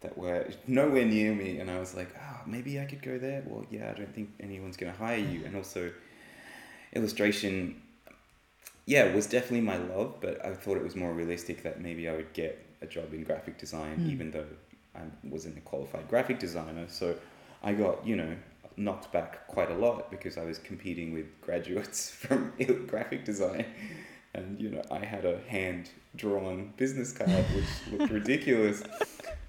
[0.00, 1.58] that were nowhere near me.
[1.58, 3.42] And I was like, oh, maybe I could go there.
[3.46, 5.44] Well, yeah, I don't think anyone's going to hire you.
[5.44, 5.90] And also,
[6.94, 7.80] illustration,
[8.86, 12.14] yeah, was definitely my love, but I thought it was more realistic that maybe I
[12.16, 14.10] would get a job in graphic design, Mm.
[14.10, 14.46] even though
[14.94, 16.86] I wasn't a qualified graphic designer.
[16.88, 17.16] So
[17.62, 18.34] I got, you know,
[18.76, 22.52] knocked back quite a lot because I was competing with graduates from
[22.86, 23.66] graphic design.
[24.34, 27.64] And, you know, I had a hand drawn business card, which
[27.98, 28.82] looked ridiculous.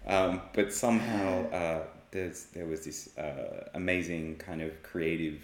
[0.08, 5.40] Um, but somehow uh, there's, there was this uh, amazing kind of creative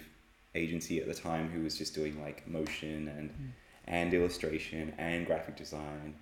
[0.54, 3.50] agency at the time who was just doing like motion and, Mm.
[3.86, 6.14] and illustration and graphic design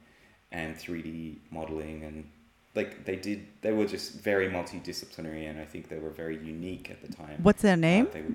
[0.53, 2.29] and 3D modeling and
[2.77, 6.91] like they did they were just very multidisciplinary and I think they were very unique
[6.91, 7.39] at the time.
[7.43, 8.09] What's their Uh, name?
[8.13, 8.35] they, were,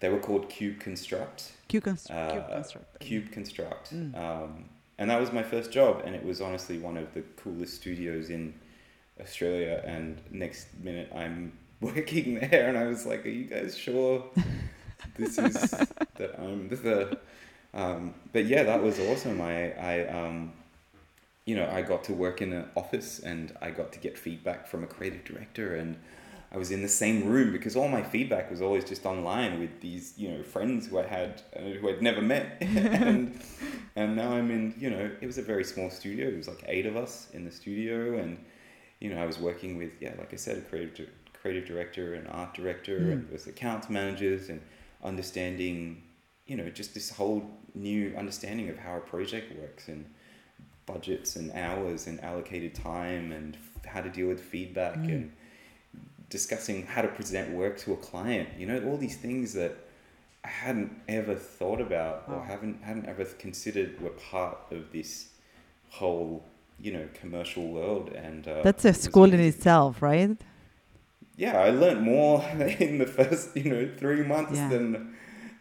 [0.00, 1.52] they were called Cube Construct.
[1.68, 3.00] Const- uh, Cube Construct.
[3.00, 3.94] Cube Construct.
[3.94, 4.16] Mm.
[4.16, 4.64] Um,
[4.98, 8.30] and that was my first job, and it was honestly one of the coolest studios
[8.30, 8.54] in
[9.20, 9.82] Australia.
[9.84, 14.24] And next minute, I'm working there, and I was like, "Are you guys sure
[15.16, 15.54] this is
[16.16, 17.18] that I'm the?"
[17.74, 19.40] Um, but yeah, that was awesome.
[19.42, 20.52] I, I, um,
[21.46, 24.66] you know, I got to work in an office, and I got to get feedback
[24.66, 25.96] from a creative director, and
[26.52, 29.80] I was in the same room because all my feedback was always just online with
[29.80, 33.40] these, you know, friends who I had uh, who I'd never met, and
[33.96, 36.28] and now I'm in, you know, it was a very small studio.
[36.28, 38.44] It was like eight of us in the studio, and
[39.00, 41.08] you know, I was working with, yeah, like I said, a creative
[41.40, 43.12] creative director, an art director, Mm.
[43.12, 44.60] and there was accounts managers, and
[45.04, 46.02] understanding,
[46.46, 50.06] you know, just this whole new understanding of how a project works and
[50.86, 55.08] budgets and hours and allocated time and f- how to deal with feedback Mm.
[55.08, 55.32] and
[56.30, 58.48] discussing how to present work to a client.
[58.58, 59.76] You know, all these things that
[60.44, 65.28] I hadn't ever thought about or haven't hadn't ever considered were part of this
[65.90, 66.44] whole
[66.80, 68.10] you know commercial world.
[68.10, 70.36] And uh, That's a school in itself, right?
[71.36, 72.44] Yeah, I learned more
[72.88, 74.68] in the first you know three months Yeah.
[74.68, 75.14] than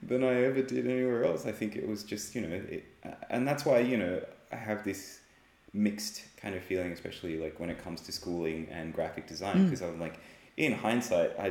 [0.03, 1.45] than I ever did anywhere else.
[1.47, 2.83] I think it was just you know, it,
[3.29, 4.21] and that's why you know
[4.55, 5.01] I have this
[5.73, 9.63] mixed kind of feeling, especially like when it comes to schooling and graphic design, Mm.
[9.65, 10.15] because I'm like,
[10.65, 11.47] in hindsight, I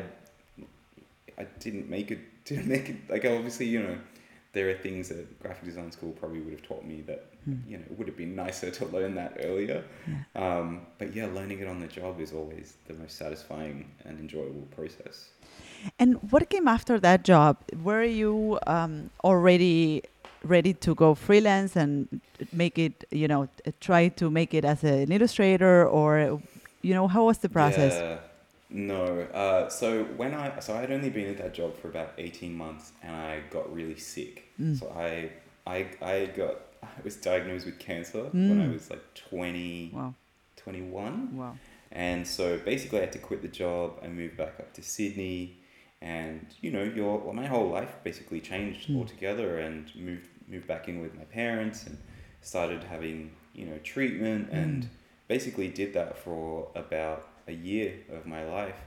[1.42, 3.96] I didn't make it didn't make it like obviously you know
[4.52, 7.60] there are things that graphic design school probably would have taught me that Mm.
[7.70, 9.78] you know it would have been nicer to learn that earlier.
[10.08, 10.42] Yeah.
[10.44, 14.66] Um, but yeah, learning it on the job is always the most satisfying and enjoyable
[14.78, 15.16] process.
[15.98, 17.58] And what came after that job?
[17.88, 20.04] Were you um, already
[20.44, 22.20] ready to go freelance and
[22.52, 23.48] make it, you know,
[23.80, 26.40] try to make it as an illustrator, or,
[26.82, 27.94] you know, how was the process?
[27.94, 28.18] Yeah,
[28.70, 29.20] no.
[29.32, 32.54] Uh, so when I so I had only been at that job for about eighteen
[32.56, 34.44] months, and I got really sick.
[34.60, 34.78] Mm.
[34.78, 35.30] So I
[35.66, 38.72] I I got I was diagnosed with cancer when I Mm.
[38.74, 40.14] was like 20, Wow,
[40.56, 41.36] 21.
[41.36, 41.56] wow.
[41.90, 43.98] And so basically, I had to quit the job.
[44.02, 45.60] I moved back up to Sydney,
[46.02, 48.96] and you know, your well, my whole life basically changed Mm.
[48.98, 49.58] altogether.
[49.58, 51.96] And moved moved back in with my parents, and
[52.40, 54.88] started having you know treatment, and Mm.
[55.28, 58.80] basically did that for about a year of my life.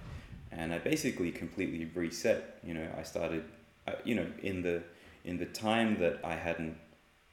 [0.51, 2.59] And I basically completely reset.
[2.63, 3.43] You know, I started,
[3.87, 4.83] uh, you know, in the
[5.25, 6.77] in the time that I hadn't,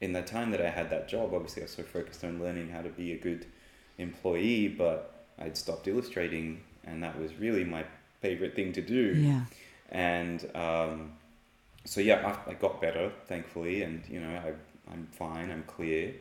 [0.01, 1.33] in the time that I had that job.
[1.33, 3.45] Obviously, I was so focused on learning how to be a good
[3.97, 4.99] employee, but
[5.39, 7.85] I'd stopped illustrating, and that was really my
[8.21, 9.15] favorite thing to do.
[9.15, 9.45] Yeah.
[9.89, 11.13] And um,
[11.85, 16.13] so yeah, I, I got better, thankfully, and you know I, I'm fine, I'm clear,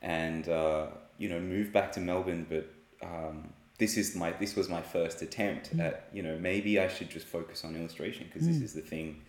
[0.00, 0.86] and uh,
[1.18, 2.46] you know moved back to Melbourne.
[2.48, 2.66] But
[3.06, 5.80] um, this is my this was my first attempt Mm.
[5.80, 8.62] at you know maybe I should just focus on illustration because this Mm.
[8.64, 9.22] is the thing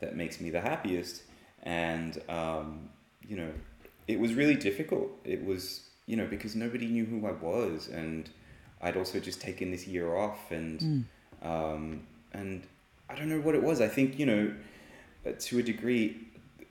[0.00, 1.22] that makes me the happiest.
[1.64, 2.88] And um,
[3.28, 3.52] you know,
[4.08, 5.10] it was really difficult.
[5.24, 8.28] It was you know because nobody knew who I was, and
[8.80, 11.04] I'd also just taken this year off, and Mm.
[11.50, 12.62] um, and
[13.08, 13.80] I don't know what it was.
[13.80, 14.52] I think you know,
[15.30, 16.28] to a degree,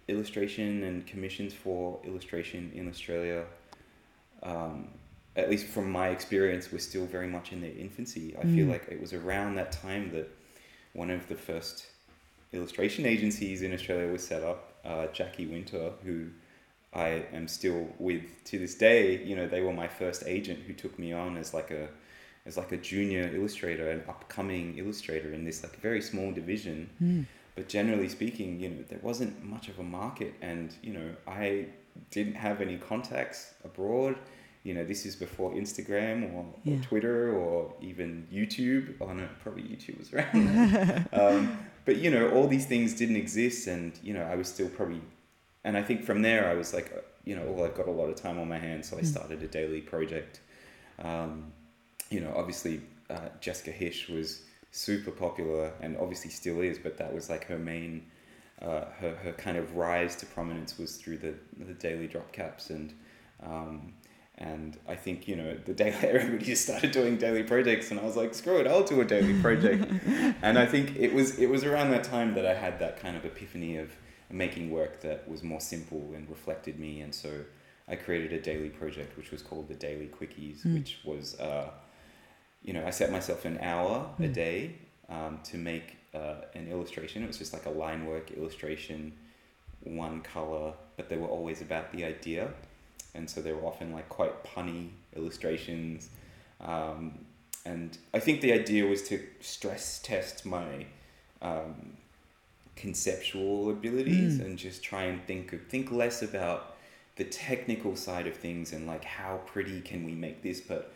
[0.08, 3.46] illustration and commissions for illustration in Australia,
[4.44, 4.88] um,
[5.36, 8.36] at least from my experience, were still very much in their infancy.
[8.38, 8.72] I feel Mm.
[8.72, 10.28] like it was around that time that
[10.94, 11.86] one of the first
[12.52, 16.28] illustration agencies in Australia was set up, uh, Jacky Winter, who
[16.94, 19.24] I am still with to this day.
[19.24, 21.88] You know, they were my first agent who took me on as like a
[22.46, 26.90] as like a junior illustrator, an upcoming illustrator in this like very small division.
[27.02, 27.26] Mm.
[27.56, 31.68] But generally speaking, you know, there wasn't much of a market, and you know, I
[32.10, 34.16] didn't have any contacts abroad.
[34.64, 36.76] You know, this is before Instagram or, Yeah.
[36.76, 38.96] or Twitter or even YouTube.
[39.02, 41.08] Oh no, probably YouTube was around.
[41.14, 44.70] um, but you know, all these things didn't exist, and you know, I was still
[44.70, 45.02] probably,
[45.64, 47.92] and I think from there, I was like, uh, you know, well, I've got a
[47.92, 49.06] lot of time on my hands, so I Mm.
[49.06, 50.40] started a daily project.
[51.00, 51.52] Um,
[52.10, 57.13] you know, obviously, uh, Jessica Hische was super popular and obviously still is, but that
[57.13, 58.05] was like her main,
[58.62, 62.69] uh, her, her kind of rise to prominence was through the, the daily drop caps.
[62.69, 62.93] And,
[63.43, 63.93] um,
[64.38, 68.03] and I think, you know, the day everybody just started doing daily projects and I
[68.03, 69.86] was like, screw it, I'll do a daily project.
[70.41, 73.17] and I think it was, it was around that time that I had that kind
[73.17, 73.91] of epiphany of
[74.29, 77.01] making work that was more simple and reflected me.
[77.01, 77.29] And so
[77.89, 80.75] I created a daily project, which was called the Daily Quickies, Mm.
[80.75, 81.71] which was, uh,
[82.63, 84.34] you know, I set myself an hour a Mm.
[84.34, 84.76] day
[85.10, 87.24] um, to make uh, an illustration.
[87.24, 89.13] It was just like a line work illustration,
[89.84, 92.50] one color, but they were always about the idea.
[93.13, 96.10] And so they were often like quite punny illustrations.
[96.62, 97.26] Um,
[97.65, 100.86] and I think the idea was to stress test my
[101.41, 101.93] um,
[102.76, 104.45] conceptual abilities Mm.
[104.45, 106.76] and just try and think of, think less about
[107.17, 110.93] the technical side of things and like how pretty can we make this, but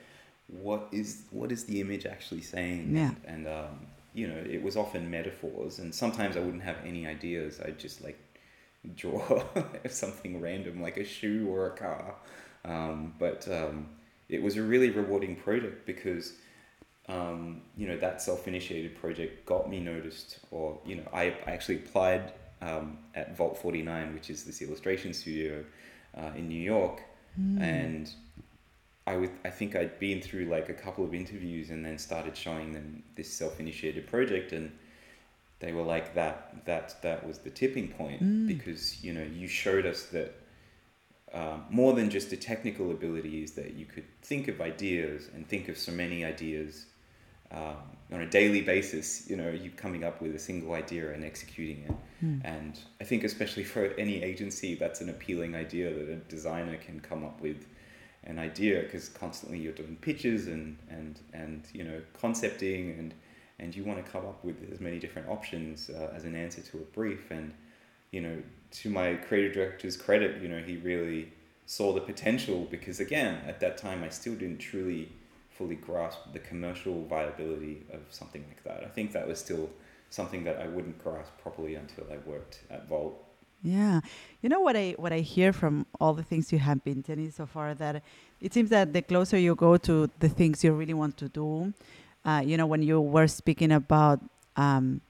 [0.47, 2.95] what is what is the image actually saying?
[2.95, 3.12] Yeah.
[3.25, 3.79] And, and um,
[4.13, 7.60] you know, it was often metaphors, and sometimes I wouldn't have any ideas.
[7.60, 8.17] I'd just like
[8.95, 9.43] draw
[9.89, 12.15] something random, like a shoe or a car.
[12.63, 13.88] Um, but um,
[14.29, 16.34] it was a really rewarding project because
[17.10, 21.75] um, you know that self-initiated project got me noticed, or you know, I, I actually
[21.77, 25.63] applied um, at Vault Forty Nine, which is this illustration studio
[26.17, 27.01] uh, in New York,
[27.38, 27.62] Mm.
[27.62, 28.10] and
[29.08, 32.36] I would I think I'd been through like a couple of interviews and then started
[32.36, 34.72] showing them this self-initiated project and
[35.60, 38.48] they were like that that that was the tipping point Mm.
[38.48, 40.34] because you know you showed us that
[41.34, 45.68] um, more than just the technical abilities that you could think of ideas and think
[45.70, 46.86] of so many ideas
[47.52, 47.76] um,
[48.12, 51.84] on a daily basis you know you coming up with a single idea and executing
[51.89, 52.41] it Mm.
[52.46, 57.02] and I think especially for any agency, that's an appealing idea that a designer can
[57.02, 57.68] come up with
[58.25, 63.13] an idea because constantly you're doing pitches and, and, and you know concepting and
[63.57, 66.61] and you want to come up with as many different options uh, as an answer
[66.61, 67.53] to a brief and
[68.11, 71.31] you know to my creative director's credit you know he really
[71.65, 75.11] saw the potential because again at that time I still didn't truly
[75.49, 79.69] fully grasp the commercial viability of something like that I think that was still
[80.09, 83.21] something that I wouldn't grasp properly until I worked at Vault.
[83.63, 84.02] Yeah,
[84.41, 87.32] you know what I what I hear from all the things you have been telling
[87.32, 88.04] so far that
[88.39, 91.74] it seems that the closer you go to the things you really want to do,
[92.24, 94.20] uh, you know, when you were speaking about
[94.56, 95.02] um,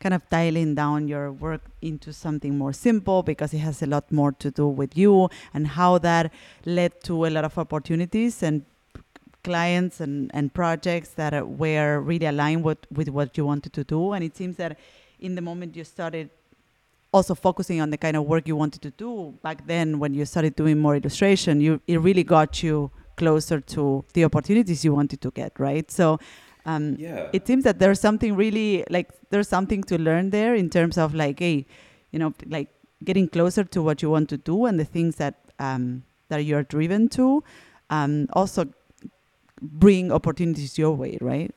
[0.00, 4.10] kind of dialing down your work into something more simple because it has a lot
[4.12, 6.32] more to do with you and how that
[6.64, 8.64] led to a lot of opportunities and
[9.42, 14.12] clients and, and projects that were really aligned with, with what you wanted to do.
[14.12, 14.78] And it seems that
[15.20, 16.30] in the moment you started
[17.12, 20.24] also focusing on the kind of work you wanted to do back then when you
[20.24, 25.20] started doing more illustration, you it really got you closer to the opportunities you wanted
[25.20, 25.90] to get, right?
[25.90, 26.18] So
[26.66, 27.28] um, Yeah.
[27.32, 31.14] it seems that there's something really like there's something to learn there in terms of
[31.14, 31.66] like hey
[32.12, 32.68] you know like
[33.04, 36.62] getting closer to what you want to do and the things that um, that you're
[36.64, 37.42] driven to
[37.90, 38.66] um, also
[39.62, 41.54] bring opportunities your way right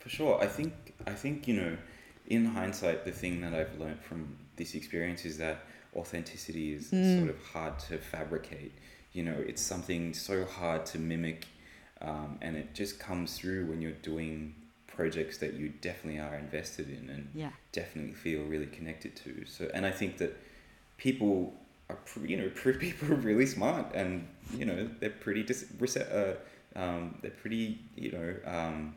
[0.00, 0.42] For sure.
[0.42, 0.72] I think
[1.06, 1.76] I think, you know,
[2.30, 5.64] in hindsight the thing that I've learned from this experience is that
[5.94, 7.18] authenticity is Mm.
[7.18, 8.72] sort of hard to fabricate.
[9.12, 11.46] You know, it's something so hard to mimic
[12.00, 14.54] um, and it just comes through when you're doing
[14.86, 19.44] projects that you definitely are invested in and yeah definitely feel really connected to.
[19.46, 20.36] So, and I think that
[20.96, 21.54] people
[21.88, 22.48] are, you know,
[22.78, 24.26] people are really smart, and
[24.56, 26.34] you know, they're pretty dis- uh,
[26.76, 28.94] um, they're pretty, you know, um,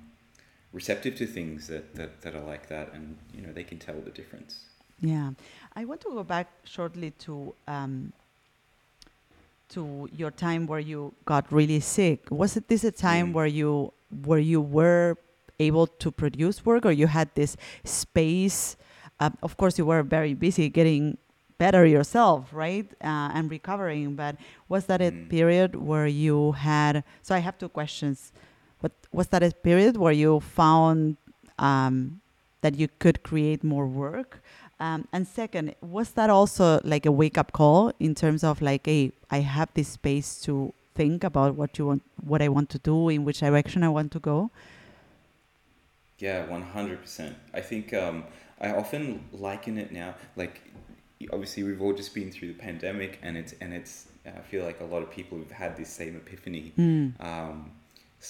[0.73, 3.95] receptive to things that, that that are like that, and you know, they can tell
[4.01, 4.65] the difference.
[5.01, 5.31] Yeah,
[5.75, 8.11] I want to go back shortly to um,
[9.69, 12.27] to your time where you got really sick.
[12.29, 13.33] Was it this a time Mm.
[13.33, 13.93] where you
[14.25, 15.17] where you were
[15.59, 18.75] able to produce work, or you had this space?
[19.19, 21.17] Uh, of course, you were very busy getting
[21.57, 24.15] better yourself, right, uh, and recovering.
[24.15, 24.35] But
[24.69, 25.29] was that a Mm.
[25.29, 27.03] period where you had?
[27.21, 28.31] So I have two questions.
[28.83, 31.15] What was that a period where you found
[31.57, 32.19] um,
[32.59, 34.43] that you could create more work?
[34.79, 38.85] Um, and second, was that also like a wake up call in terms of like,
[38.85, 42.79] hey, I have this space to think about what you want, what I want to
[42.79, 44.51] do, in which direction I want to go?
[46.19, 47.37] Yeah, one hundred percent.
[47.53, 48.25] I think um,
[48.59, 50.59] I often liken it now, like
[51.31, 54.07] obviously we've all just been through the pandemic, and it's and it's.
[54.25, 56.73] I feel like a lot of people have had this same epiphany.
[56.77, 57.23] Mm.
[57.23, 57.71] Um,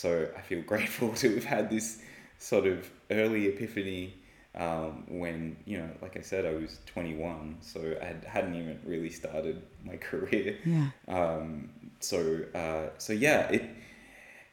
[0.02, 2.02] so I feel grateful to have had this
[2.40, 4.16] sort of early epiphany
[4.56, 8.80] um, when you know, like I said, I was 21, so I had, hadn't even
[8.86, 10.58] really started my career.
[10.66, 10.88] Yeah.
[11.08, 11.70] Um,
[12.00, 12.18] so
[12.54, 13.64] uh, so yeah, it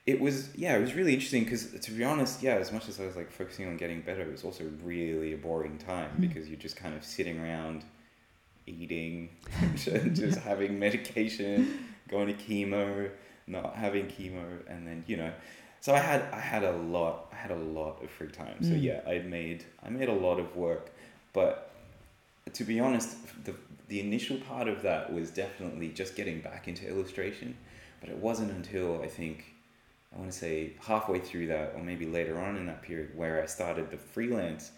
[0.07, 2.99] it was yeah, it was really interesting because to be honest, yeah, as much as
[3.01, 6.21] I was like focusing on getting better, it was also really a boring time Mm.
[6.23, 7.85] because you're just kind of sitting around
[8.67, 9.31] eating,
[9.75, 13.11] just having medication, going to chemo,
[13.51, 15.33] not having chemo, and then you know.
[15.81, 18.63] So I had I had a lot I had a lot of free time.
[18.63, 18.83] So Mm.
[18.83, 20.91] yeah, I made I made a lot of work,
[21.33, 21.71] but
[22.53, 23.55] to be honest, the
[23.89, 27.57] the initial part of that was definitely just getting back into illustration,
[28.01, 29.45] but it wasn't until I think
[30.15, 33.43] I want to say halfway through that, or maybe later on in that period, where
[33.43, 34.71] I started the freelance,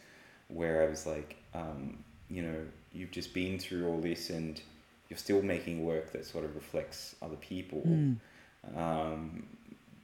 [0.49, 2.57] where I was like, um, you know,
[2.93, 4.61] you've just been through all this and
[5.09, 8.17] you're still making work that sort of reflects other people, Mm.
[8.77, 9.47] Um,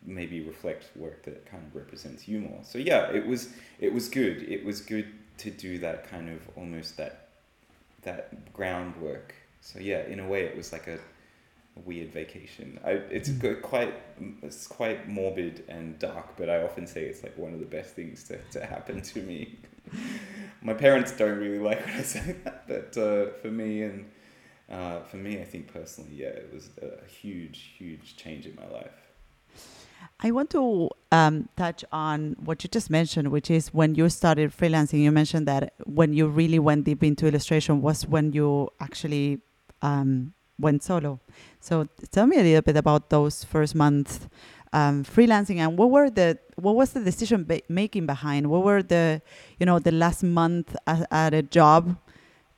[0.04, 2.60] maybe reflects work that kind of represents you more.
[2.62, 4.42] So yeah, it was it was good.
[4.48, 5.06] It was good
[5.38, 7.28] to do that kind of almost that
[8.02, 9.34] that groundwork.
[9.60, 10.94] So yeah, in a way, it was like a,
[11.76, 12.78] a weird vacation.
[12.84, 13.62] I, it's Mm.
[13.62, 13.94] quite
[14.42, 17.94] it's quite morbid and dark, but I often say it's like one of the best
[17.94, 19.58] things to, to happen to me.
[20.62, 24.10] My parents don't really like when I say that, but uh, for me and
[24.70, 28.66] uh, for me, I think personally, yeah, it was a huge, huge change in my
[28.68, 28.92] life.
[30.20, 34.50] I want to um, touch on what you just mentioned, which is when you started
[34.50, 35.00] freelancing.
[35.00, 39.40] You mentioned that when you really went deep into illustration was when you actually
[39.80, 41.20] um, went solo.
[41.60, 44.28] So tell me a little bit about those first months
[44.72, 48.48] um, freelancing and what were the what was the decision making behind?
[48.50, 49.22] What were the
[49.58, 51.96] you know the last month at a job,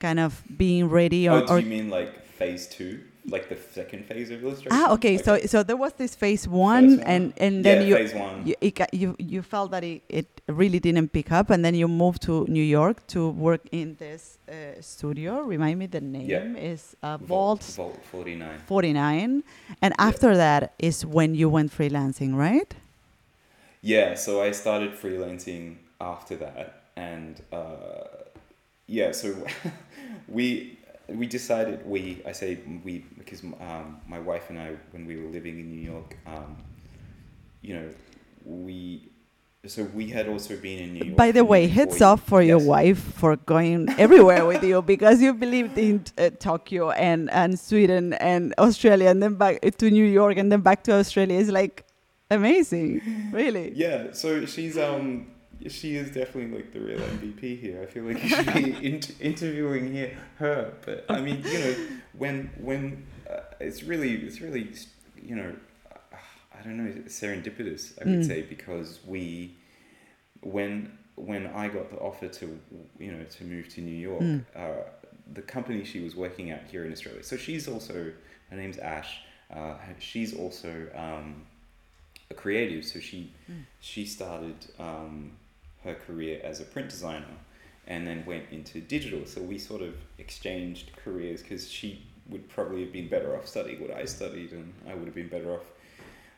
[0.00, 4.06] kind of being ready or, oh, do you mean like phase two, like the second
[4.06, 4.72] phase of illustration?
[4.72, 7.06] ah okay, so so there was this phase one Phase one.
[7.06, 8.46] and and then yeah, you phase one.
[8.48, 11.86] you, it, you you felt that it, it really didn't pick up and then you
[11.86, 16.72] moved to new york to work in this uh, studio remind me the name yeah.
[16.72, 18.58] is uh, vault, Vault 49.
[18.66, 19.42] 49
[19.82, 22.74] and after that is when you went freelancing right
[23.82, 28.28] Yeah, so I started freelancing after that, and uh,
[28.86, 29.28] yeah, so
[30.30, 30.78] we
[31.08, 35.28] we decided we I say we because um, my wife and I when we were
[35.28, 36.56] living in New York, um,
[37.62, 37.88] you know,
[38.44, 39.08] we
[39.66, 41.16] so we had also been in New York.
[41.16, 45.34] by the way heads off for your wife for going everywhere with you because you
[45.34, 50.38] lived in uh, tokyo and and sweden and australia and then back to new york
[50.38, 51.84] and then back to australia is like
[52.30, 53.02] amazing
[53.32, 55.26] really Yeah, so she's um
[55.68, 57.82] she is definitely like the real MVP here.
[57.82, 60.72] I feel like you should be in- interviewing here, her.
[60.84, 61.74] But I mean, you know,
[62.12, 64.72] when when uh, it's really it's really
[65.22, 65.52] you know
[65.92, 66.16] uh,
[66.58, 68.26] I don't know serendipitous I would Mm.
[68.26, 69.54] say because we
[70.42, 72.58] when when I got the offer to
[72.98, 74.44] you know to move to New York, Mm.
[74.56, 74.84] uh,
[75.32, 77.22] the company she was working at here in Australia.
[77.22, 78.12] So she's also
[78.50, 79.20] her name's Ash.
[79.54, 81.42] Uh, she's also um,
[82.30, 82.84] a creative.
[82.84, 83.64] So she Mm.
[83.80, 85.32] she started um,
[85.84, 87.36] her career as a print designer
[87.86, 89.26] and then went into digital.
[89.26, 93.80] So we sort of exchanged careers because she would probably have been better off studying
[93.80, 95.64] what I studied, and I would have been better off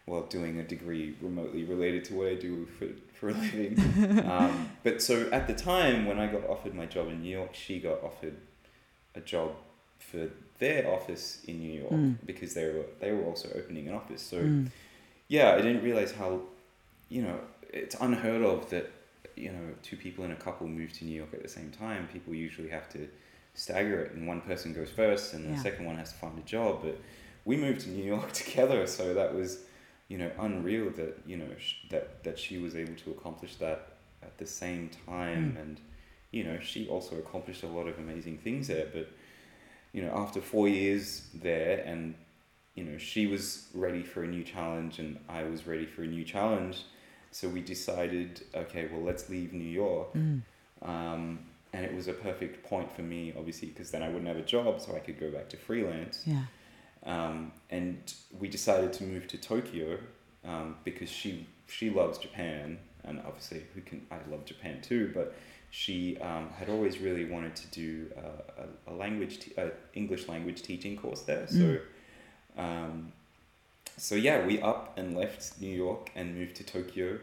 [0.06, 3.78] well doing a degree remotely related to what I do for for a living.
[4.30, 7.54] um, but so at the time when I got offered my job in New York,
[7.54, 8.36] she got offered
[9.14, 9.52] a job
[9.98, 10.28] for
[10.58, 12.16] their office in New York Mm.
[12.24, 14.22] because they were they were also opening an office.
[14.22, 14.70] So Mm.
[15.28, 16.40] yeah, I didn't realize how,
[17.08, 17.38] you know,
[17.72, 18.90] it's unheard of that,
[19.36, 22.08] you know, two people in a couple move to New York at the same time.
[22.12, 23.08] People usually have to
[23.54, 25.62] stagger it, and one person goes first, and the Yeah.
[25.62, 26.82] second one has to find a job.
[26.82, 26.98] But
[27.44, 29.64] we moved to New York together, so that was,
[30.08, 33.96] you know, unreal that you know sh- that that she was able to accomplish that
[34.22, 35.60] at the same time, Mm.
[35.60, 35.80] and
[36.30, 38.86] you know, she also accomplished a lot of amazing things there.
[38.92, 39.08] But
[39.92, 42.14] you know, after four years there, and
[42.74, 46.06] you know, she was ready for a new challenge and I was ready for a
[46.06, 46.84] new challenge.
[47.32, 50.12] So we decided, okay, well, let's leave New York.
[50.14, 50.42] Mm.
[50.82, 51.40] Um,
[51.72, 54.42] and it was a perfect point for me, obviously, because then I wouldn't have a
[54.42, 56.22] job, so I could go back to freelance.
[56.26, 56.44] yeah
[57.04, 59.98] Um, and we decided to move to Tokyo
[60.44, 65.34] um, because she she loves Japan, and obviously, who can I love Japan too, but
[65.70, 70.28] she um, had always really wanted to do uh, a, a language, te- a English
[70.28, 71.46] language teaching course there.
[71.48, 71.78] So,
[72.58, 73.12] um,
[74.02, 77.20] so yeah, we up and left New York and moved to Tokyo,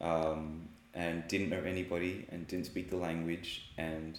[0.00, 4.18] um, and didn't know anybody and didn't speak the language and.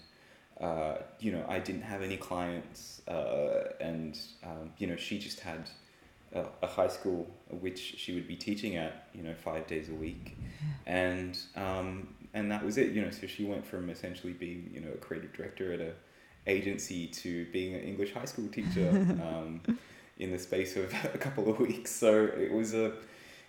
[0.61, 5.39] Uh, you know, I didn't have any clients, uh, and um, you know, she just
[5.39, 5.67] had
[6.31, 9.93] a, a high school which she would be teaching at, you know, five days a
[9.93, 10.37] week,
[10.85, 12.91] and um, and that was it.
[12.91, 15.93] You know, so she went from essentially being, you know, a creative director at a
[16.45, 18.89] agency to being an English high school teacher
[19.23, 19.59] um,
[20.17, 21.91] in the space of a couple of weeks.
[21.91, 22.85] So it was a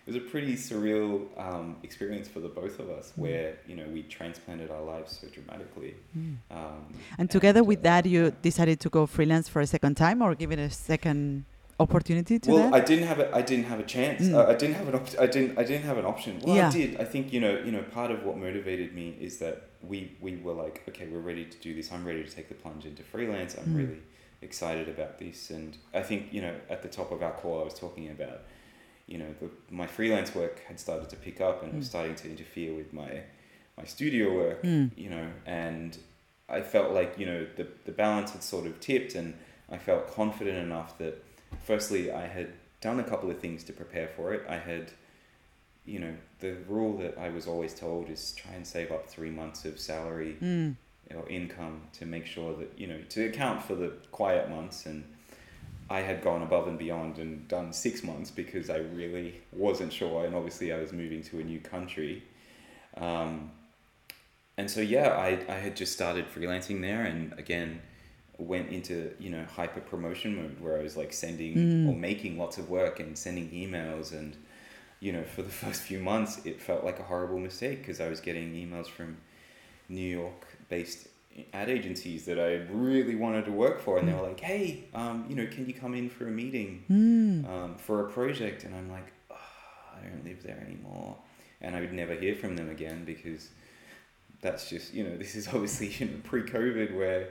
[0.07, 3.85] it was a pretty surreal um, experience for the both of us, where you know
[3.91, 5.95] we transplanted our lives so dramatically.
[6.17, 6.35] Mm.
[6.51, 6.85] Um,
[7.17, 10.35] And together with uh, that, you decided to go freelance for a second time, or
[10.35, 11.45] give it a second
[11.79, 12.73] opportunity to well, that.
[12.73, 14.21] I didn't have a, I didn't have a chance.
[14.23, 14.35] Mm.
[14.35, 16.39] Uh, I didn't have an op- I didn't I didn't have an option.
[16.45, 16.67] Well, Yeah.
[16.67, 17.01] I did.
[17.01, 20.31] I think you know you know part of what motivated me is that we we
[20.37, 21.91] were like, okay, we're ready to do this.
[21.91, 23.55] I'm ready to take the plunge into freelance.
[23.57, 23.77] I'm Mm.
[23.81, 24.01] really
[24.45, 27.65] excited about this, and I think you know at the top of our call, I
[27.65, 28.39] was talking about
[29.07, 29.49] you know the,
[29.81, 31.93] my freelance work had started to pick up and it was Mm.
[31.95, 33.11] starting to interfere with my
[33.77, 34.91] my studio work Mm.
[35.03, 35.97] you know, and
[36.57, 39.33] I felt like, you know, the, the balance had sort of tipped and
[39.75, 41.15] I felt confident enough that
[41.69, 42.49] firstly I had
[42.87, 44.41] done a couple of things to prepare for it.
[44.47, 44.85] I had,
[45.85, 49.31] you know, the rule that I was always told is try and save up three
[49.41, 50.75] months of salary Mm.
[51.13, 55.03] Or income to make sure that, you know, to account for the quiet months and
[55.89, 60.25] I had gone above and beyond and done six months because I really wasn't sure
[60.25, 62.23] and obviously I was moving to a new country.
[62.97, 63.51] Um,
[64.57, 67.81] and so yeah, I, I had just started freelancing there and again
[68.37, 71.89] went into, you know, hyper promotion mode where I was like sending Mm.
[71.89, 74.35] or making lots of work and sending emails and
[75.01, 78.09] you know, for the first few months it felt like a horrible mistake because I
[78.09, 79.17] was getting emails from
[79.87, 81.07] New York based
[81.53, 85.25] ad agencies that I really wanted to work for and they were like, "Hey, um,
[85.29, 87.49] you know, can you come in for a meeting Mm.
[87.49, 89.35] um, for a project?" And I'm like, oh,
[89.97, 91.17] "I don't live there anymore."
[91.61, 93.49] And I would never hear from them again because
[94.41, 97.29] that's just you know this is obviously you know pre-COVID where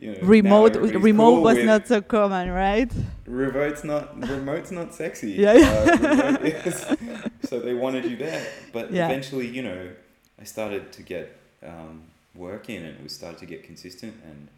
[0.00, 2.90] you know remote remote cool was not so common, right?
[3.26, 5.32] remote's not remote's not sexy.
[5.32, 6.38] Yeah, yeah.
[6.40, 6.86] Uh, is-
[7.50, 9.04] so they wanted you there, but Yeah.
[9.06, 9.90] eventually, you know,
[10.40, 12.02] I started to get um,
[12.34, 14.14] work in, and we started to get consistent.
[14.24, 14.48] And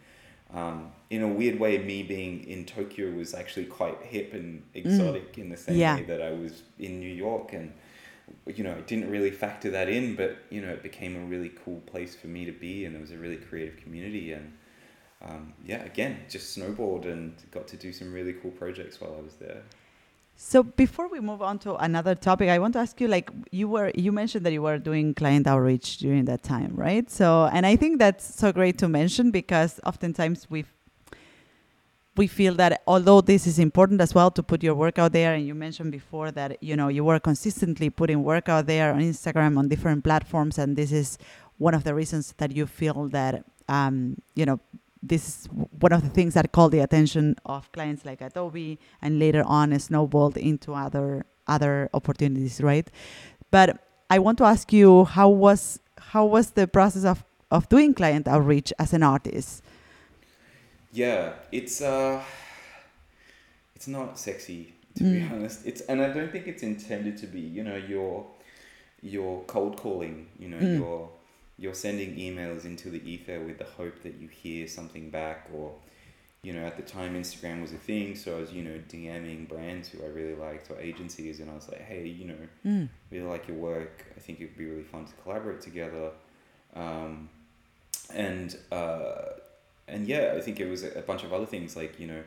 [0.55, 5.39] um, in a weird way, me being in Tokyo was actually quite hip and exotic
[5.39, 5.81] in the same Mm.
[5.81, 5.97] Yeah.
[5.97, 7.73] way that I was in New York, and
[8.47, 11.51] you know, I didn't really factor that in, but you know, it became a really
[11.65, 14.53] cool place for me to be, and it was a really creative community, and
[15.23, 19.23] um, yeah, again, just snowboard and got to do some really cool projects while I
[19.23, 19.63] was there.
[20.39, 23.69] So before we move on to another topic, I want to ask you like you
[23.69, 27.11] were you mentioned that you were doing client outreach during that time, right?
[27.11, 30.67] So and I think that's so great to mention because oftentimes we
[32.17, 35.35] we feel that although this is important as well to put your work out there
[35.35, 39.01] and you mentioned before that you know you were consistently putting work out there on
[39.01, 41.19] Instagram on different platforms and this is
[41.59, 44.61] one of the reasons that you feel that um, you know
[45.03, 45.47] this is
[45.81, 49.79] one of the things that called the attention of clients like Adobe and later on
[49.79, 52.91] snowballed into other other opportunities, right?
[53.51, 53.79] But
[54.11, 58.27] I want to ask you how was how was the process of of doing client
[58.27, 59.63] outreach as an artist?
[60.93, 62.23] Yeah, it's uh,
[63.75, 65.31] it's not sexy to be Mm.
[65.33, 65.67] honest.
[65.67, 67.41] It's and I don't think it's intended to be.
[67.41, 68.27] You know, you're
[69.03, 70.27] you're cold calling.
[70.39, 70.75] You know, Mm.
[70.77, 71.09] you're
[71.59, 75.73] you're sending emails into the ether with the hope that you hear something back or.
[76.43, 79.49] You know, at the time, Instagram was a thing, so I was, you know, DMing
[79.49, 82.89] brands who I really liked or agencies, and I was like, hey, you know, Mm.
[83.11, 84.05] really like your work.
[84.17, 86.13] I think it'd be really fun to collaborate together.
[86.77, 87.31] Um,
[88.15, 89.31] and uh,
[89.89, 92.23] and yeah, I think it was a, a bunch of other things like you know,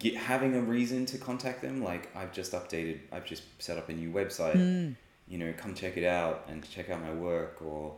[0.00, 1.84] get, having a reason to contact them.
[1.84, 4.56] Like I've just updated, I've just set up a new website.
[4.56, 4.96] Mm.
[5.28, 7.94] You know, come check it out and check out my work, or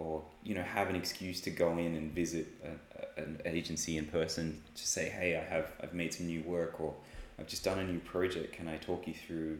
[0.00, 3.98] or you know, have an excuse to go in and visit a, a, an agency
[3.98, 6.94] in person to say, hey, I have I've made some new work, or
[7.38, 8.52] I've just done a new project.
[8.58, 9.58] Can I talk you through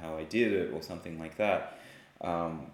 [0.00, 1.78] how I did it, or something like that?
[2.20, 2.66] Um,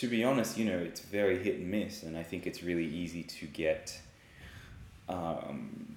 [0.00, 2.84] to be honest, you know, it's very hit and miss, and I think it's really
[3.02, 3.98] easy to get,
[5.08, 5.96] um,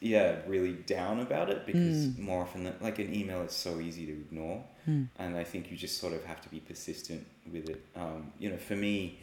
[0.00, 2.18] yeah, really down about it because Mm.
[2.18, 5.08] more often than like an email is so easy to ignore, Mm.
[5.18, 7.82] and I think you just sort of have to be persistent with it.
[7.96, 9.18] Um, you know, for me,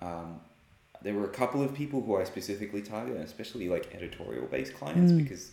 [0.00, 0.40] um,
[1.02, 5.12] there were a couple of people who I specifically targeted, especially like editorial based clients,
[5.12, 5.22] Mm.
[5.22, 5.50] because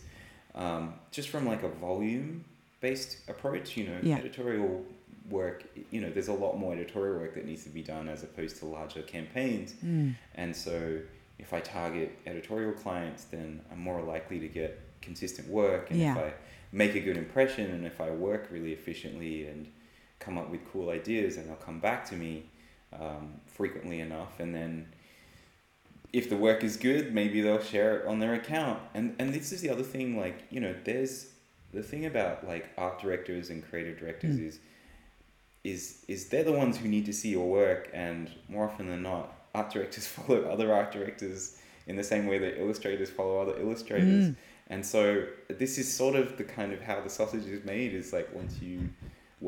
[0.56, 2.46] um, just from like a volume
[2.80, 4.18] based approach, you know, Yeah.
[4.18, 4.86] editorial
[5.30, 8.24] work, you know, there's a lot more editorial work that needs to be done as
[8.24, 9.74] opposed to larger campaigns.
[9.84, 10.16] Mm.
[10.36, 11.00] And so
[11.40, 15.90] if I target editorial clients, then I'm more likely to get consistent work.
[15.92, 16.12] And Yeah.
[16.18, 16.34] if I
[16.72, 19.68] make a good impression and if I work really efficiently and
[20.20, 22.44] come up with cool ideas, and they'll come back to me
[23.00, 24.40] um, frequently enough.
[24.40, 24.88] And then
[26.12, 28.80] if the work is good, maybe they'll share it on their account.
[28.94, 31.28] And and this is the other thing, like you know, there's
[31.74, 34.48] the thing about like art directors and creative directors Mm.
[34.48, 34.60] is
[35.64, 39.02] is is they're the ones who need to see your work, and more often than
[39.02, 43.60] not, art directors follow other art directors in the same way that illustrators follow other
[43.60, 44.30] illustrators.
[44.30, 44.36] Mm.
[44.68, 48.14] And so this is sort of the kind of how the sausage is made is
[48.14, 48.90] like once you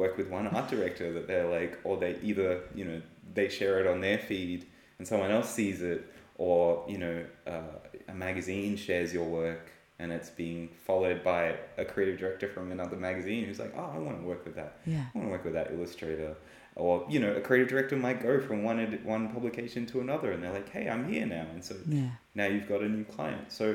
[0.01, 3.01] work with one art director that they're like or they either you know
[3.33, 4.65] they share it on their feed
[4.99, 5.99] and someone else sees it
[6.37, 7.17] or you know
[7.47, 7.73] uh,
[8.09, 11.41] a magazine shares your work and it's being followed by
[11.77, 14.71] a creative director from another magazine who's like oh i want to work with that
[14.85, 15.05] Yeah.
[15.13, 16.35] I want to work with that illustrator.
[16.77, 20.33] Or, you know, a creative director might go from one ed- one publication to another
[20.33, 21.45] and they're like, hey, I'm here now.
[21.53, 22.09] And so Yeah.
[22.39, 23.49] now you've got a new client.
[23.59, 23.65] So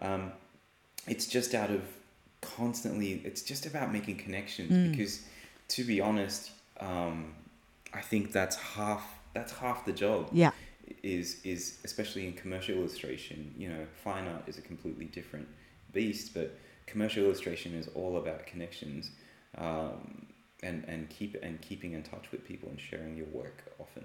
[0.00, 0.32] um,
[1.06, 1.82] it's just out of
[2.40, 4.90] constantly, it's just about making connections Mm.
[4.90, 5.22] because
[5.70, 6.50] to be honest,
[6.80, 7.34] um,
[7.92, 9.04] I think that's half,
[9.34, 10.52] that's half the job Yeah.
[11.02, 15.46] is is especially in commercial illustration you know fine art is a completely different
[15.92, 19.12] beast but commercial illustration is all about connections
[19.58, 20.26] um,
[20.64, 24.04] and and keep and keeping in touch with people and sharing your work often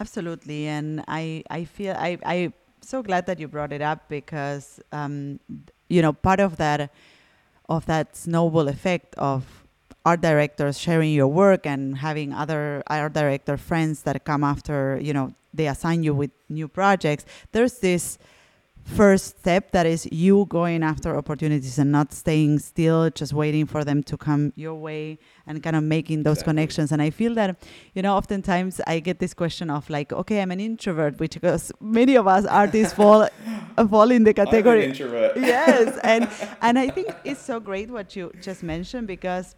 [0.00, 4.80] Absolutely, and I I feel I I so glad that you brought it up because
[4.92, 5.40] um,
[5.88, 6.92] you know part of that
[7.68, 9.66] of that snowball effect of
[10.08, 15.12] art directors sharing your work and having other art director friends that come after you
[15.16, 15.26] know
[15.58, 17.24] they assign you with new projects.
[17.52, 18.18] There's this
[18.84, 23.84] first step that is you going after opportunities and not staying still just waiting for
[23.84, 26.50] them to come your way and kind of making those Exactly.
[26.50, 27.50] connections and i feel that
[27.94, 31.70] you know oftentimes i get this question of like okay i'm an introvert which because
[31.80, 33.28] many of us artists fall
[33.90, 36.26] fall in the category introvert yes and
[36.62, 39.54] and i think it's so great what you just mentioned because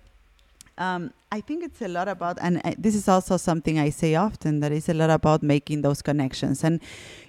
[0.80, 4.14] um, I think it's a lot about, and uh, this is also something I say
[4.16, 6.64] often, that is a lot about making those connections.
[6.64, 6.80] And,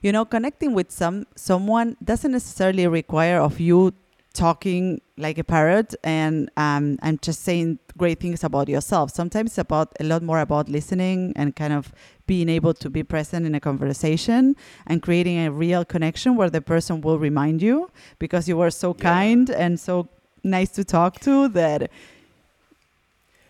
[0.02, 3.94] you know, connecting with some someone doesn't necessarily require of you
[4.34, 9.12] talking like a parrot and um, and just saying great things about yourself.
[9.12, 11.92] Sometimes it's about a lot more about listening and kind of
[12.28, 14.56] being able to be present in a conversation
[14.88, 18.96] and creating a real connection where the person will remind you because you were so
[18.98, 19.04] Yeah.
[19.14, 20.08] kind and so
[20.44, 21.92] nice to talk to that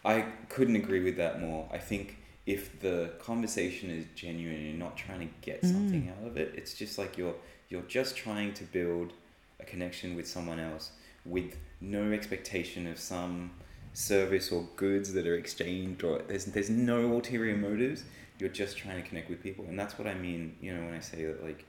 [0.04, 1.70] I couldn't agree with that more.
[1.72, 5.72] I think if the conversation is genuine and you're not trying to get Mm.
[5.72, 7.36] something out of it, it's just like you're
[7.70, 9.14] you're just trying to build
[9.60, 10.91] a connection with someone else
[11.26, 13.52] with no expectation of some
[13.93, 18.04] service or goods that are exchanged or there's there's no ulterior motives.
[18.39, 19.66] You're just trying to connect with people.
[19.66, 21.66] And that's what I mean, you know, when I say that like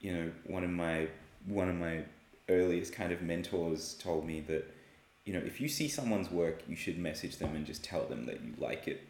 [0.00, 1.08] you know, one of my
[1.46, 2.04] one of my
[2.48, 4.64] earliest kind of mentors told me that
[5.24, 8.26] you know, if you see someone's work, you should message them and just tell them
[8.26, 9.02] that you like it,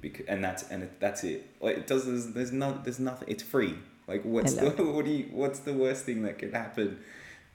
[0.00, 1.48] because and that's and it, that's it.
[1.60, 2.06] Like it does.
[2.06, 3.28] There's, there's no there's nothing.
[3.28, 3.74] It's free.
[4.06, 7.00] Like what's the what do you what's the worst thing that could happen?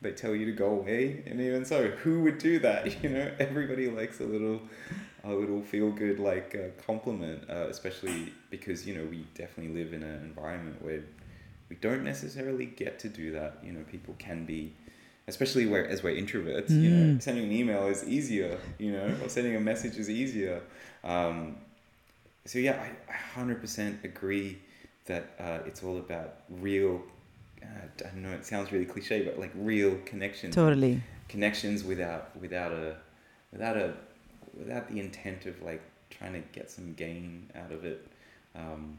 [0.02, 2.88] They tell you to go away, and even so, who would do that?
[3.04, 4.62] You know, everybody likes a little
[5.24, 9.94] a little feel good like uh, compliment, uh, especially because you know we definitely live
[9.94, 11.04] in an environment where
[11.70, 13.60] we don't necessarily get to do that.
[13.64, 14.74] You know, people can be
[15.28, 17.22] especially where as we're introverts, you know, Mm.
[17.22, 20.62] sending an email is easier, you know, or sending a message is easier.
[21.04, 21.58] Um,
[22.46, 24.58] so yeah, I, I hundred percent agree
[25.06, 27.02] that uh, it's all about real.
[27.62, 32.72] Uh, I know it sounds really cliche, but like real connections, totally connections without without
[32.72, 32.96] a
[33.52, 33.94] without a
[34.58, 38.08] without the intent of like trying to get some gain out of it.
[38.56, 38.98] Um,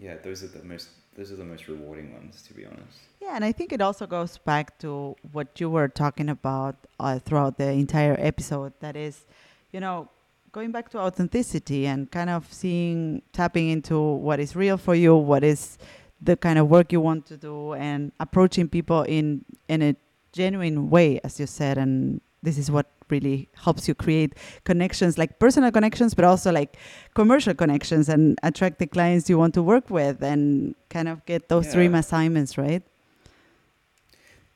[0.00, 0.88] yeah, those are the most
[1.18, 2.98] those are the most rewarding ones, to be honest.
[3.20, 7.18] Yeah, and I think it also goes back to what you were talking about uh,
[7.18, 8.72] throughout the entire episode.
[8.78, 9.26] That is,
[9.72, 10.08] you know,
[10.52, 15.16] going back to authenticity and kind of seeing, tapping into what is real for you,
[15.16, 15.76] what is
[16.22, 19.96] the kind of work you want to do, and approaching people in in a
[20.32, 21.78] genuine way, as you said.
[21.78, 24.30] And this is what really helps you create
[24.70, 26.70] connections, like personal connections, but also like
[27.14, 31.48] commercial connections, and attract the clients you want to work with, and kind of get
[31.52, 32.82] those dream assignments, right?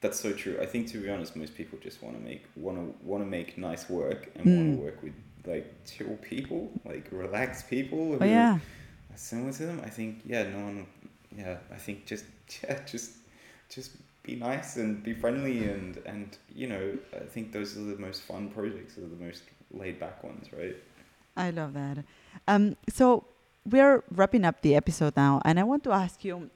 [0.01, 0.57] That's so true.
[0.61, 3.31] I think to be honest, most people just want to make want to want to
[3.39, 4.77] make nice work and want Mm.
[4.77, 5.15] to work with
[5.53, 8.03] like chill people, like relaxed people.
[8.21, 8.59] Oh yeah.
[9.15, 9.79] similar to them.
[9.85, 10.87] I think yeah, no one.
[11.43, 12.25] Yeah, I think just
[12.65, 13.09] yeah, just
[13.75, 13.91] just
[14.23, 18.23] be nice and be friendly and and you know I think those are the most
[18.23, 19.43] fun projects, are the most
[19.73, 20.77] laid back ones, right?
[21.37, 22.05] I love that.
[22.47, 23.25] Um, so
[23.69, 26.51] we're wrapping up the episode now, and I want to ask you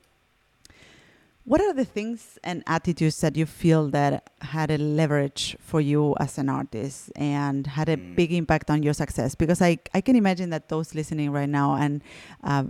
[1.44, 6.16] what are the things and attitudes that you feel that had a leverage for you
[6.18, 8.16] as an artist and had a Mm.
[8.16, 9.36] big impact on your success?
[9.36, 12.02] Because I, I can imagine that those listening right now and
[12.42, 12.64] uh,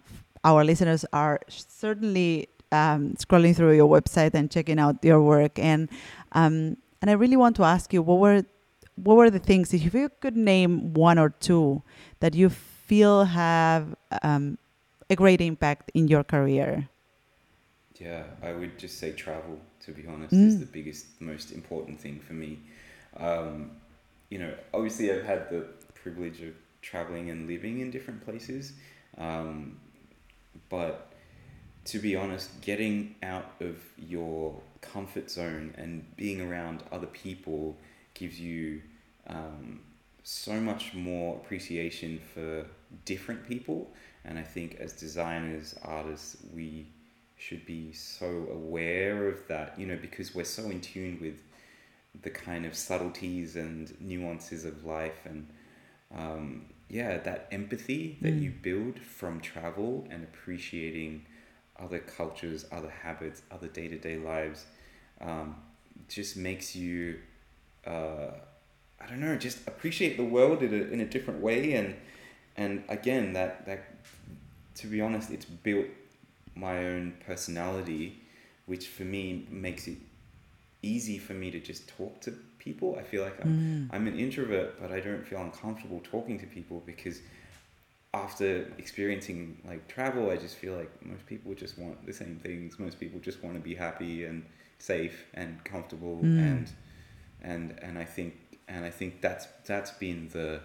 [0.45, 5.59] our listeners are certainly um, scrolling through your website and checking out your work.
[5.59, 5.89] And
[6.33, 8.45] um, and I really want to ask you what were
[8.97, 11.83] what were the things if you could name one or two
[12.21, 14.59] that you feel have um,
[15.11, 16.89] a great impact in your career?
[17.99, 20.61] Yeah, I would just say travel, to be honest, is Mm.
[20.61, 22.59] the biggest, most important thing for me.
[23.17, 23.71] Um,
[24.29, 28.73] you know, obviously, I've had the privilege of traveling and living in different places.
[29.17, 29.81] Um,
[30.69, 31.06] but
[31.87, 37.76] to be honest, getting out of your comfort zone and being around other people
[38.14, 38.82] gives you
[39.28, 39.80] um,
[40.22, 42.66] so much more appreciation for
[43.05, 43.91] different people.
[44.24, 46.87] And I think as designers, artists, we
[47.37, 51.43] should be so aware of that, you know, because we're so in tune with
[52.22, 55.47] the kind of subtleties and nuances of life and
[56.16, 58.43] um, yeah, that empathy that Mm.
[58.43, 61.26] you build from travel and appreciating
[61.79, 64.64] other cultures, other habits, other day to day lives,
[65.20, 65.57] um,
[66.09, 67.18] just makes you,
[67.87, 68.31] uh,
[69.01, 71.72] I don't know, just appreciate the world in a, in a different way.
[71.74, 71.95] And,
[72.57, 73.95] and again, that, that,
[74.77, 75.87] to be honest, it's built
[76.55, 78.20] my own personality,
[78.66, 79.99] which for me makes it
[80.83, 82.97] easy for me to just talk to people.
[82.99, 83.49] I feel like I'm,
[83.91, 83.95] Mm.
[83.95, 87.20] I'm an introvert, but I don't feel uncomfortable talking to people because
[88.17, 92.79] after experiencing like travel, I just feel like most people just want the same things.
[92.79, 94.45] Most people just want to be happy and
[94.79, 96.39] safe and comfortable Mm.
[96.39, 96.67] and
[97.43, 98.35] and and I think
[98.69, 100.61] and I think that's that's been the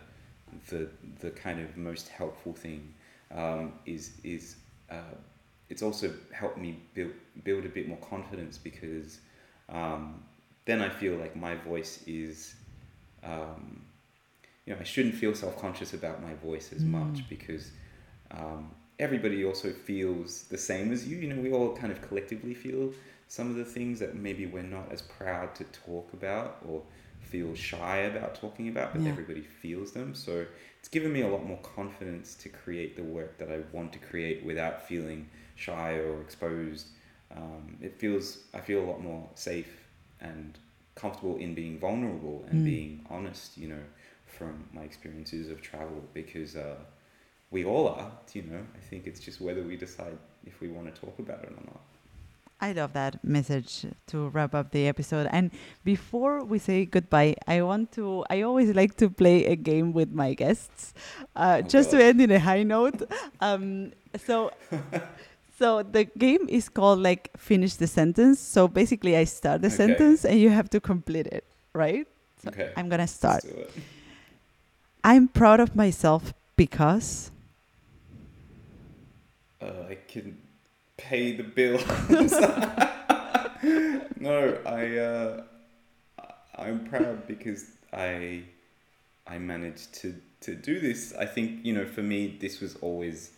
[0.70, 0.90] the
[1.20, 2.94] the kind of most helpful thing
[3.34, 4.56] um, is is
[4.90, 5.16] uh,
[5.70, 9.20] it's also helped me build build a bit more confidence because
[9.70, 10.24] um,
[10.66, 12.56] then I feel like my voice is
[13.24, 13.82] um,
[14.66, 16.86] you know I shouldn't feel self conscious about my voice as Mm.
[16.86, 17.72] much because
[18.32, 22.54] um, everybody also feels the same as you you know we all kind of collectively
[22.54, 22.94] feel
[23.28, 26.82] some of the things that maybe we're not as proud to talk about or
[27.20, 29.08] feel shy about talking about, but Yeah.
[29.08, 30.14] everybody feels them.
[30.14, 30.46] So
[30.80, 34.00] it's given me a lot more confidence to create the work that I want to
[34.00, 36.88] create without feeling shy or exposed.
[37.36, 39.88] Um, it feels I feel a lot more safe
[40.20, 40.58] and
[40.96, 42.66] comfortable in being vulnerable and Mm.
[42.66, 43.58] being honest.
[43.58, 43.84] You know,
[44.42, 46.56] from my experiences of travel because.
[46.56, 46.76] Uh,
[47.52, 48.64] we all are, you know.
[48.76, 51.64] I think it's just whether we decide if we want to talk about it or
[51.66, 51.82] not.
[52.62, 55.28] I love that message to wrap up the episode.
[55.32, 55.52] And
[55.84, 60.12] before we say goodbye, I want to, I always like to play a game with
[60.14, 60.94] my guests,
[61.36, 63.02] uh, Oh, just to end in a high note.
[63.42, 64.52] Um, so,
[65.60, 68.40] so the game is called like finish the sentence.
[68.40, 69.76] So basically, I start the Okay.
[69.76, 72.08] sentence and you have to complete it, right?
[72.44, 72.70] So Okay.
[72.78, 73.44] I'm gonna Let's start.
[75.04, 77.32] I'm proud of myself because.
[79.62, 80.38] uh, I can
[80.98, 81.84] pay the bills.
[84.20, 85.44] no, I uh,
[86.58, 88.44] I'm proud because I
[89.28, 91.14] I managed to to do this.
[91.18, 93.32] I think you know for me this was always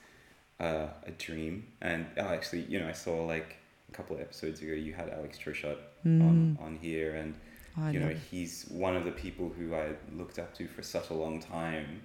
[0.60, 3.58] uh, a dream, and oh, actually you know I saw like
[3.90, 6.62] a couple of episodes ago you had Alex Trochut on Mm.
[6.66, 7.34] on here and
[7.78, 8.18] I you know it.
[8.30, 12.04] he's one of the people who I looked up to for such a long time,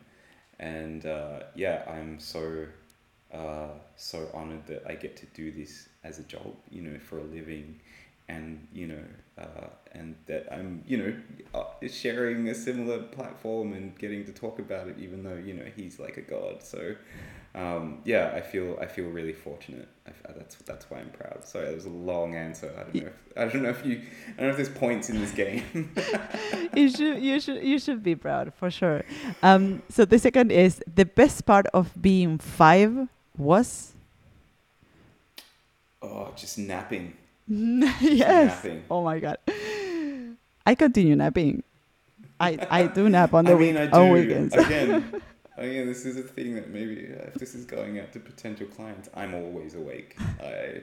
[0.59, 2.67] and uh, yeah, I'm so
[3.33, 7.19] uh, so honored that I get to do this as a job, you know, for
[7.19, 7.81] a living,
[8.29, 9.05] and you know,
[9.39, 11.15] uh, and that I'm you know
[11.55, 15.67] uh, sharing a similar platform and getting to talk about it, even though you know
[15.77, 16.63] he's like a god.
[16.63, 16.95] So
[17.59, 19.89] um, yeah, I feel I feel really fortunate.
[20.07, 21.45] I, that's that's why I'm proud.
[21.45, 22.73] Sorry, that was a long answer.
[22.79, 23.09] I don't know.
[23.09, 24.01] If, I don't know if you.
[24.37, 25.91] I don't know if there's points in this game.
[26.77, 29.03] you should you should you should be proud for sure.
[29.43, 33.93] Um, so the second is the best part of being five was
[36.01, 37.17] oh, just napping.
[37.49, 38.63] yes.
[38.63, 38.85] napping.
[38.89, 39.39] Oh my god.
[40.65, 41.65] I continue napping.
[42.39, 44.55] I I do nap on I the mean, week- I on weekends.
[44.55, 45.23] Again,
[45.59, 48.67] again, this is a thing that maybe uh, if this is going out to potential
[48.67, 50.17] clients, I'm always awake.
[50.41, 50.83] I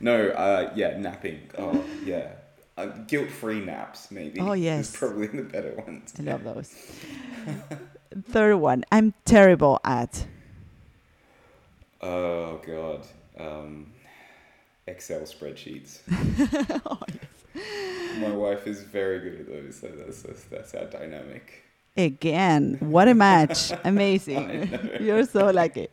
[0.00, 1.40] no, uh, yeah, napping.
[1.56, 2.32] Oh, yeah,
[2.76, 4.40] uh, guilt-free naps maybe.
[4.40, 4.96] Oh, is yes.
[4.96, 6.12] probably the better ones.
[6.18, 6.74] I love those.
[8.28, 10.26] Third one, I'm terrible at.
[12.00, 13.06] Oh god,
[13.38, 13.92] um,
[14.86, 16.00] Excel spreadsheets.
[16.84, 17.62] Oh, yes.
[18.18, 21.64] My wife is very good at those, so that's that's, that's our dynamic.
[21.96, 23.72] Again, what a match.
[23.84, 24.68] Amazing.
[25.00, 25.88] You're so lucky.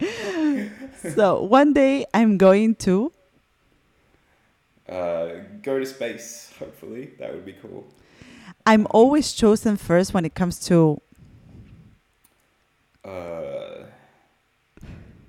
[1.15, 3.11] So one day I'm going to
[4.87, 5.29] Uh,
[5.61, 7.11] go to space, hopefully.
[7.19, 7.85] That would be cool.
[8.65, 10.99] I'm always chosen first when it comes to
[13.03, 13.85] Uh,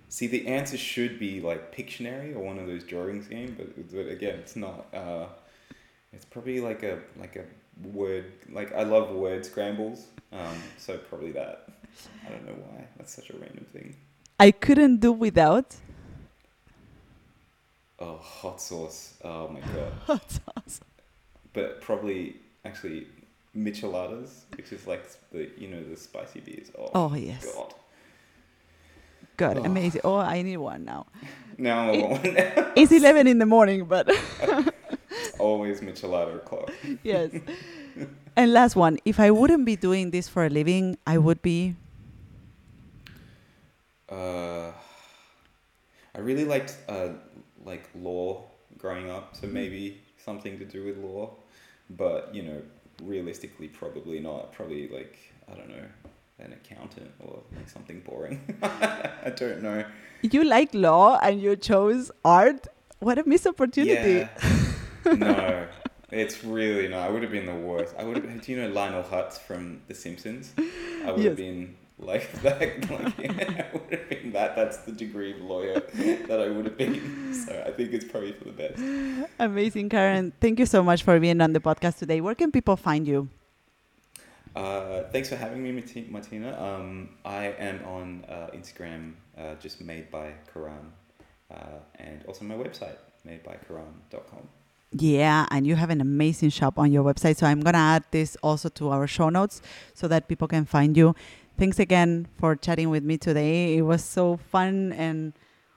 [0.09, 4.09] see, the answer should be like Pictionary or one of those drawings game, but, but
[4.09, 4.87] again, it's not.
[4.95, 5.27] Uh,
[6.13, 7.45] it's probably like a like a
[7.83, 11.69] word like I love word scrambles, um, so probably that.
[12.27, 12.85] I don't know why.
[12.97, 13.97] That's such a random thing.
[14.41, 15.77] I couldn't do without
[18.01, 19.15] Oh, hot sauce.
[19.23, 19.93] Oh my god.
[20.07, 20.81] hot sauce.
[21.53, 23.07] But probably actually
[23.57, 26.71] micheladas, which is like the you know the spicy beers.
[26.79, 27.45] Oh, Oh yes.
[27.55, 27.75] god.
[29.37, 29.65] Good, Oh.
[29.65, 30.01] amazing.
[30.05, 31.07] Oh, I need one now.
[31.59, 32.37] Now I want one.
[32.77, 34.09] It's 11 in the morning, but
[35.39, 36.71] Always michelada o'clock.
[37.03, 37.31] yes.
[38.37, 41.77] And last one, if I wouldn't be doing this for a living, I would be
[44.09, 44.73] Uh,
[46.15, 47.09] I really liked uh,
[47.65, 48.45] like law
[48.79, 51.31] growing up, so maybe something to do with law,
[51.91, 52.63] but you know,
[53.03, 54.53] realistically, probably not.
[54.53, 55.17] Probably like
[55.51, 55.87] I don't know,
[56.39, 58.41] an accountant or like something boring.
[58.63, 59.85] I don't know.
[60.23, 62.67] you like law and you chose art.
[63.01, 64.29] What a missed opportunity.
[64.43, 64.61] Yeah.
[65.07, 65.67] No,
[66.11, 67.09] it's really not.
[67.09, 67.95] I would have been the worst.
[67.99, 68.43] I would have.
[68.43, 70.53] Do you know Lionel Hutz from The Simpsons?
[71.05, 71.29] I would Yes.
[71.29, 72.61] have been like that.
[72.91, 74.57] Like, I would have been that.
[74.57, 75.81] That's the degree of lawyer
[76.29, 77.35] that I would have been.
[77.35, 78.81] So I think it's probably for the best.
[79.39, 80.33] Amazing, Karan.
[80.41, 82.21] Thank you so much for being on the podcast today.
[82.21, 83.29] Where can people find you?
[84.57, 85.73] Uh, thanks for having me,
[86.11, 86.55] Martina.
[86.63, 90.93] Um, I am on uh, Instagram, uh, just made by Karan,
[91.51, 92.95] uh, and also my website,
[93.27, 94.47] madebykaran.com.
[94.97, 97.37] Yeah, and you have an amazing shop on your website.
[97.37, 99.61] So I'm going to add this also to our show notes
[99.93, 101.17] so that people can find you.
[101.59, 103.77] Thanks again for chatting with me today.
[103.77, 105.33] It was so fun and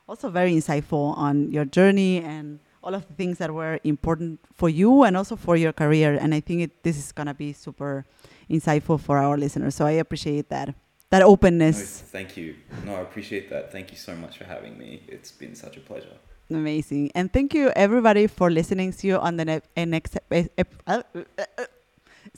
[0.07, 4.69] also very insightful on your journey and all of the things that were important for
[4.69, 6.13] you and also for your career.
[6.13, 8.05] And I think it, this is going to be super
[8.49, 9.73] insightful for our listeners.
[9.75, 10.75] So I appreciate that.
[11.09, 12.01] That No, openness.
[12.01, 12.55] thank you.
[12.85, 13.71] No, I appreciate that.
[13.71, 15.03] Thank you so much for having me.
[15.07, 16.17] It's been such a pleasure.
[16.49, 17.11] Amazing.
[17.13, 18.91] And thank you everybody for listening.
[18.93, 21.23] See you on the ne- uh, next ep- ep- uh, uh,
[21.57, 21.63] uh,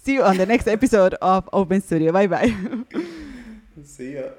[0.02, 2.12] See you on the next episode of Open Studio.
[2.12, 2.54] Bye bye.
[3.84, 4.30] See ya.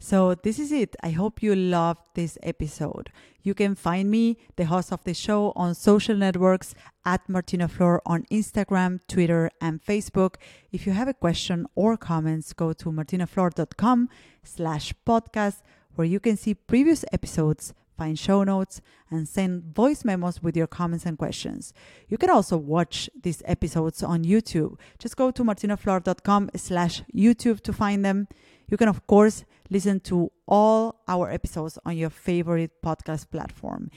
[0.00, 0.96] So this is it.
[1.02, 3.10] I hope you loved this episode.
[3.42, 8.02] You can find me, the host of the show, on social networks at Martina Flor
[8.04, 10.34] on Instagram, Twitter, and Facebook.
[10.70, 14.08] If you have a question or comments, go to martinaflor.com
[14.44, 15.62] slash podcast,
[15.94, 18.80] where you can see previous episodes, find show notes,
[19.10, 21.74] and send voice memos with your comments and questions.
[22.08, 24.78] You can also watch these episodes on YouTube.
[24.98, 28.28] Just go to martinaflor.com slash YouTube to find them.
[28.70, 33.90] You can, of course, listen to all our episodes on your favorite podcast platform.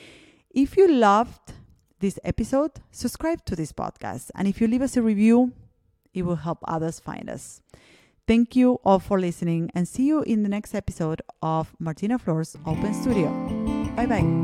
[0.50, 1.54] If you loved
[2.00, 4.32] this episode, subscribe to this podcast.
[4.36, 5.54] And if you leave us a review,
[6.14, 7.62] it will help others find us.
[8.28, 12.56] Thank you all for listening and see you in the next episode of Martina Flor's
[12.66, 13.61] Open Studio.
[13.96, 14.42] Bye bye.